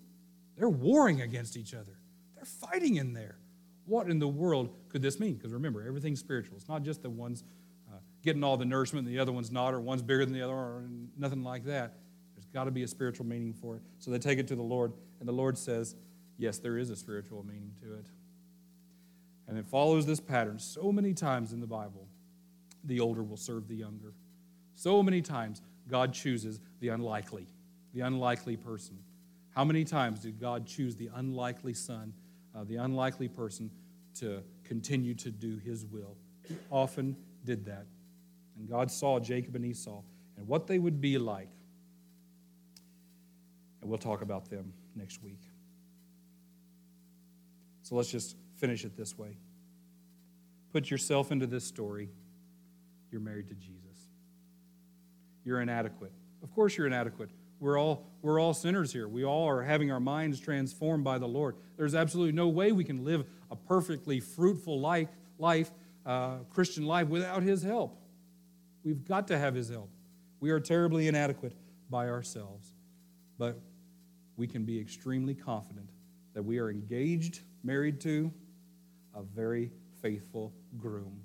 They're 0.58 0.70
warring 0.70 1.22
against 1.22 1.56
each 1.58 1.74
other, 1.74 1.98
they're 2.36 2.46
fighting 2.46 2.96
in 2.96 3.14
there. 3.14 3.38
What 3.86 4.10
in 4.10 4.20
the 4.20 4.28
world 4.28 4.70
could 4.90 5.02
this 5.02 5.20
mean? 5.20 5.34
Because 5.34 5.52
remember, 5.52 5.86
everything's 5.86 6.20
spiritual. 6.20 6.56
It's 6.56 6.70
not 6.70 6.84
just 6.84 7.02
the 7.02 7.10
ones 7.10 7.44
uh, 7.92 7.98
getting 8.24 8.44
all 8.44 8.56
the 8.56 8.64
nourishment 8.64 9.06
and 9.06 9.16
the 9.16 9.20
other 9.20 9.32
one's 9.32 9.52
not, 9.52 9.74
or 9.74 9.82
one's 9.82 10.04
bigger 10.04 10.24
than 10.24 10.34
the 10.34 10.42
other, 10.44 10.54
or 10.54 10.84
nothing 11.18 11.44
like 11.44 11.66
that. 11.66 11.98
Got 12.54 12.66
to 12.66 12.72
be 12.72 12.84
a 12.84 12.88
spiritual 12.88 13.26
meaning 13.26 13.54
for 13.54 13.76
it. 13.78 13.82
So 14.00 14.12
they 14.12 14.20
take 14.20 14.40
it 14.40 14.48
to 14.50 14.56
the 14.56 14.62
Lord, 14.62 14.94
and 15.20 15.28
the 15.28 15.34
Lord 15.34 15.58
says, 15.58 15.96
Yes, 16.38 16.58
there 16.58 16.78
is 16.78 16.90
a 16.90 16.96
spiritual 16.96 17.44
meaning 17.44 17.74
to 17.82 17.94
it. 17.94 18.08
And 19.48 19.58
it 19.58 19.66
follows 19.68 20.06
this 20.06 20.20
pattern 20.20 20.58
so 20.60 20.92
many 20.92 21.14
times 21.14 21.54
in 21.54 21.60
the 21.60 21.68
Bible. 21.68 22.08
The 22.84 23.00
older 23.00 23.22
will 23.22 23.38
serve 23.38 23.68
the 23.68 23.76
younger. 23.76 24.14
So 24.74 25.04
many 25.04 25.22
times, 25.22 25.62
God 25.88 26.14
chooses 26.14 26.60
the 26.80 26.90
unlikely, 26.90 27.48
the 27.94 28.02
unlikely 28.02 28.58
person. 28.58 28.98
How 29.54 29.64
many 29.64 29.84
times 29.84 30.22
did 30.22 30.40
God 30.40 30.66
choose 30.66 30.96
the 30.96 31.12
unlikely 31.14 31.74
son 31.74 32.14
uh, 32.56 32.64
the 32.64 32.76
unlikely 32.76 33.28
person 33.28 33.72
to 34.16 34.44
continue 34.64 35.14
to 35.16 35.32
do 35.32 35.58
his 35.58 35.86
will. 35.86 36.16
He 36.48 36.58
often 36.70 37.16
did 37.46 37.66
that. 37.66 37.86
And 38.58 38.70
God 38.70 38.92
saw 38.92 39.20
Jacob 39.20 39.56
and 39.56 39.66
Esau 39.66 40.02
and 40.38 40.48
what 40.48 40.68
they 40.68 40.80
would 40.80 41.00
be 41.00 41.18
like. 41.18 41.50
And 43.82 43.90
we'll 43.90 44.00
talk 44.00 44.22
about 44.22 44.50
them 44.50 44.74
next 44.96 45.24
week. 45.24 45.42
So 47.82 47.96
let's 47.96 48.12
just 48.12 48.36
finish 48.58 48.86
it 48.86 48.96
this 48.96 49.18
way. 49.18 49.38
Put 50.72 50.90
yourself 50.90 51.32
into 51.32 51.48
this 51.48 51.66
story. 51.66 52.10
You're 53.12 53.22
married 53.22 53.50
to 53.50 53.56
Jesus. 53.56 53.82
You're 55.44 55.62
inadequate. 55.62 56.14
Of 56.44 56.54
course, 56.54 56.78
you're 56.78 56.88
inadequate. 56.88 57.30
We're 57.60 57.78
all, 57.78 58.08
we're 58.22 58.40
all 58.40 58.54
sinners 58.54 58.92
here. 58.94 59.08
We 59.08 59.24
all 59.24 59.48
are 59.48 59.62
having 59.62 59.92
our 59.92 60.00
minds 60.00 60.40
transformed 60.40 61.04
by 61.04 61.18
the 61.18 61.28
Lord. 61.28 61.56
There's 61.78 61.94
absolutely 61.94 62.32
no 62.34 62.48
way 62.48 62.72
we 62.72 62.84
can 62.84 63.04
live 63.04 63.26
a 63.52 63.56
perfectly 63.56 64.20
fruitful 64.20 64.80
life, 64.80 65.10
life 65.38 65.72
uh, 66.06 66.38
Christian 66.50 66.86
life, 66.86 67.08
without 67.08 67.44
His 67.44 67.62
help. 67.62 68.00
We've 68.84 69.04
got 69.06 69.28
to 69.28 69.38
have 69.38 69.54
His 69.54 69.70
help. 69.70 69.90
We 70.40 70.50
are 70.50 70.60
terribly 70.60 71.08
inadequate 71.08 71.54
by 71.90 72.10
ourselves. 72.10 72.74
But 73.38 73.60
we 74.42 74.48
can 74.48 74.66
be 74.66 74.80
extremely 74.80 75.34
confident 75.34 75.90
that 76.34 76.44
we 76.44 76.60
are 76.60 76.70
engaged, 76.70 77.40
married 77.64 78.02
to 78.02 78.32
a 79.16 79.22
very 79.22 79.72
faithful 80.02 80.52
groom. 80.78 81.22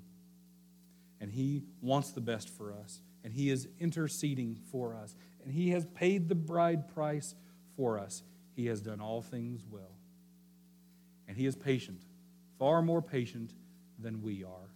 And 1.19 1.29
He 1.31 1.63
wants 1.81 2.11
the 2.11 2.21
best 2.21 2.49
for 2.49 2.73
us, 2.73 3.01
and 3.23 3.33
He 3.33 3.49
is 3.49 3.67
interceding 3.79 4.57
for 4.71 4.95
us 4.95 5.15
and 5.47 5.55
he 5.55 5.69
has 5.69 5.85
paid 5.85 6.27
the 6.27 6.35
bride 6.35 6.89
price 6.93 7.33
for 7.77 7.97
us. 7.97 8.21
He 8.53 8.65
has 8.65 8.81
done 8.81 8.99
all 8.99 9.21
things 9.21 9.63
well. 9.71 9.95
And 11.25 11.37
he 11.37 11.45
is 11.45 11.55
patient, 11.55 12.01
far 12.59 12.81
more 12.81 13.01
patient 13.01 13.53
than 13.97 14.21
we 14.21 14.43
are. 14.43 14.73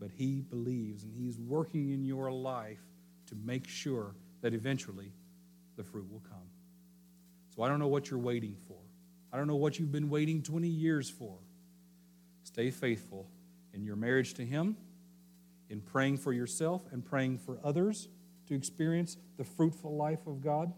But 0.00 0.10
he 0.10 0.40
believes 0.40 1.04
and 1.04 1.12
he's 1.14 1.38
working 1.38 1.90
in 1.90 2.06
your 2.06 2.32
life 2.32 2.80
to 3.26 3.34
make 3.34 3.68
sure 3.68 4.14
that 4.40 4.54
eventually 4.54 5.12
the 5.76 5.84
fruit 5.84 6.10
will 6.10 6.22
come. 6.26 6.48
So 7.54 7.62
I 7.62 7.68
don't 7.68 7.78
know 7.78 7.88
what 7.88 8.10
you're 8.10 8.18
waiting 8.18 8.56
for. 8.66 8.78
I 9.32 9.36
don't 9.36 9.46
know 9.46 9.56
what 9.56 9.78
you've 9.78 9.92
been 9.92 10.08
waiting 10.08 10.42
20 10.42 10.68
years 10.68 11.10
for. 11.10 11.36
Stay 12.44 12.70
faithful 12.70 13.28
in 13.72 13.84
your 13.84 13.96
marriage 13.96 14.34
to 14.34 14.44
him, 14.44 14.76
in 15.68 15.80
praying 15.80 16.18
for 16.18 16.32
yourself 16.32 16.82
and 16.92 17.04
praying 17.04 17.38
for 17.38 17.58
others 17.64 18.08
to 18.48 18.54
experience 18.54 19.16
the 19.38 19.44
fruitful 19.44 19.96
life 19.96 20.26
of 20.26 20.42
God? 20.42 20.72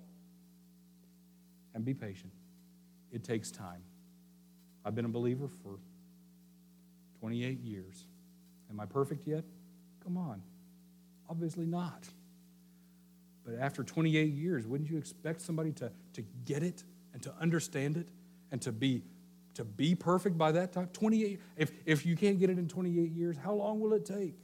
And 1.75 1.85
be 1.85 1.95
patient. 1.95 2.33
It 3.13 3.25
takes 3.25 3.51
time. 3.51 3.83
I've 4.85 4.95
been 4.95 5.05
a 5.05 5.09
believer 5.09 5.49
for 5.49 5.79
28 7.21 7.61
years. 7.61 8.07
Am 8.71 8.79
I 8.79 8.87
perfect 8.87 9.27
yet? 9.27 9.45
Come 10.03 10.17
on. 10.17 10.43
Obviously 11.29 11.67
not. 11.67 12.05
But 13.45 13.57
after 13.61 13.85
28 13.85 14.33
years, 14.33 14.67
wouldn't 14.67 14.91
you 14.91 14.97
expect 14.97 15.41
somebody 15.41 15.73
to, 15.73 15.93
to 16.15 16.23
get 16.45 16.63
it 16.63 16.83
and 17.13 17.23
to 17.23 17.33
understand 17.41 17.97
it 17.97 18.09
and 18.51 18.61
to 18.63 18.73
be 18.73 19.03
to 19.55 19.65
be 19.65 19.95
perfect 19.95 20.37
by 20.37 20.51
that 20.53 20.73
time? 20.73 20.89
28 20.93 21.41
if 21.57 21.71
if 21.85 22.07
you 22.07 22.17
can't 22.17 22.39
get 22.39 22.51
it 22.51 22.59
in 22.59 22.67
28 22.69 23.13
years, 23.13 23.37
how 23.37 23.53
long 23.53 23.81
will 23.81 23.93
it 23.93 24.05
take? 24.05 24.35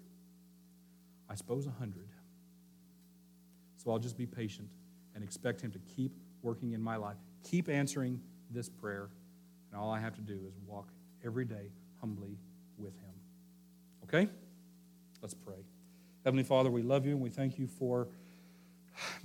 I 1.28 1.34
suppose 1.34 1.66
100. 1.66 2.06
So 3.76 3.90
I'll 3.90 3.98
just 3.98 4.18
be 4.18 4.26
patient 4.26 4.68
and 5.14 5.24
expect 5.24 5.60
Him 5.62 5.70
to 5.72 5.78
keep 5.96 6.12
working 6.42 6.72
in 6.72 6.82
my 6.82 6.96
life, 6.96 7.16
keep 7.42 7.68
answering 7.68 8.20
this 8.50 8.68
prayer. 8.68 9.08
And 9.70 9.80
all 9.80 9.90
I 9.90 10.00
have 10.00 10.14
to 10.16 10.20
do 10.20 10.34
is 10.46 10.54
walk 10.66 10.88
every 11.24 11.44
day 11.44 11.70
humbly 12.00 12.36
with 12.76 12.94
Him. 12.96 13.14
Okay? 14.04 14.28
Let's 15.22 15.34
pray. 15.34 15.64
Heavenly 16.24 16.42
Father, 16.44 16.70
we 16.70 16.82
love 16.82 17.06
you 17.06 17.12
and 17.12 17.20
we 17.20 17.30
thank 17.30 17.58
you 17.58 17.66
for 17.66 18.08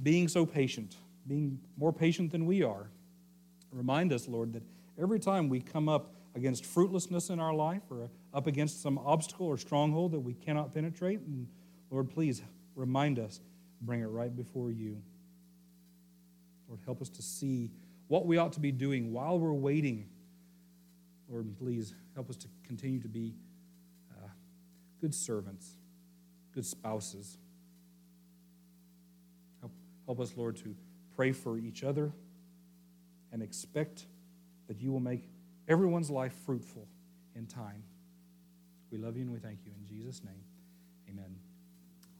being 0.01 0.27
so 0.27 0.45
patient, 0.45 0.95
being 1.27 1.59
more 1.77 1.93
patient 1.93 2.31
than 2.31 2.45
we 2.45 2.63
are. 2.63 2.89
Remind 3.71 4.13
us, 4.13 4.27
Lord, 4.27 4.53
that 4.53 4.63
every 4.99 5.19
time 5.19 5.49
we 5.49 5.59
come 5.59 5.89
up 5.89 6.13
against 6.35 6.65
fruitlessness 6.65 7.29
in 7.29 7.39
our 7.39 7.53
life 7.53 7.81
or 7.89 8.09
up 8.33 8.47
against 8.47 8.81
some 8.81 8.97
obstacle 8.99 9.47
or 9.47 9.57
stronghold 9.57 10.11
that 10.11 10.19
we 10.19 10.33
cannot 10.33 10.73
penetrate, 10.73 11.19
and 11.21 11.47
Lord, 11.89 12.09
please 12.09 12.41
remind 12.75 13.19
us 13.19 13.39
bring 13.81 14.01
it 14.01 14.07
right 14.07 14.35
before 14.35 14.71
you. 14.71 15.01
Lord, 16.67 16.79
help 16.85 17.01
us 17.01 17.09
to 17.09 17.21
see 17.21 17.71
what 18.07 18.25
we 18.25 18.37
ought 18.37 18.53
to 18.53 18.59
be 18.59 18.71
doing 18.71 19.11
while 19.11 19.37
we're 19.39 19.53
waiting. 19.53 20.07
Lord, 21.29 21.57
please 21.57 21.93
help 22.13 22.29
us 22.29 22.35
to 22.37 22.47
continue 22.65 22.99
to 23.01 23.07
be 23.07 23.33
uh, 24.11 24.27
good 25.01 25.13
servants, 25.13 25.77
good 26.53 26.65
spouses. 26.65 27.37
Help, 30.05 30.19
us, 30.19 30.33
Lord, 30.35 30.55
to 30.57 30.75
pray 31.15 31.31
for 31.31 31.57
each 31.57 31.83
other 31.83 32.11
and 33.31 33.41
expect 33.41 34.05
that 34.67 34.79
you 34.79 34.91
will 34.91 34.99
make 34.99 35.29
everyone's 35.67 36.09
life 36.09 36.33
fruitful 36.45 36.87
in 37.35 37.47
time. 37.47 37.83
We 38.91 38.97
love 38.97 39.17
you 39.17 39.23
and 39.23 39.31
we 39.31 39.39
thank 39.39 39.59
you. 39.65 39.71
In 39.77 39.85
Jesus' 39.85 40.23
name, 40.23 40.43
amen. 41.09 41.35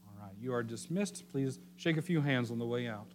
All 0.06 0.24
right, 0.24 0.34
you 0.40 0.52
are 0.52 0.62
dismissed. 0.62 1.24
Please 1.30 1.58
shake 1.76 1.96
a 1.96 2.02
few 2.02 2.20
hands 2.20 2.50
on 2.50 2.58
the 2.58 2.66
way 2.66 2.86
out. 2.86 3.12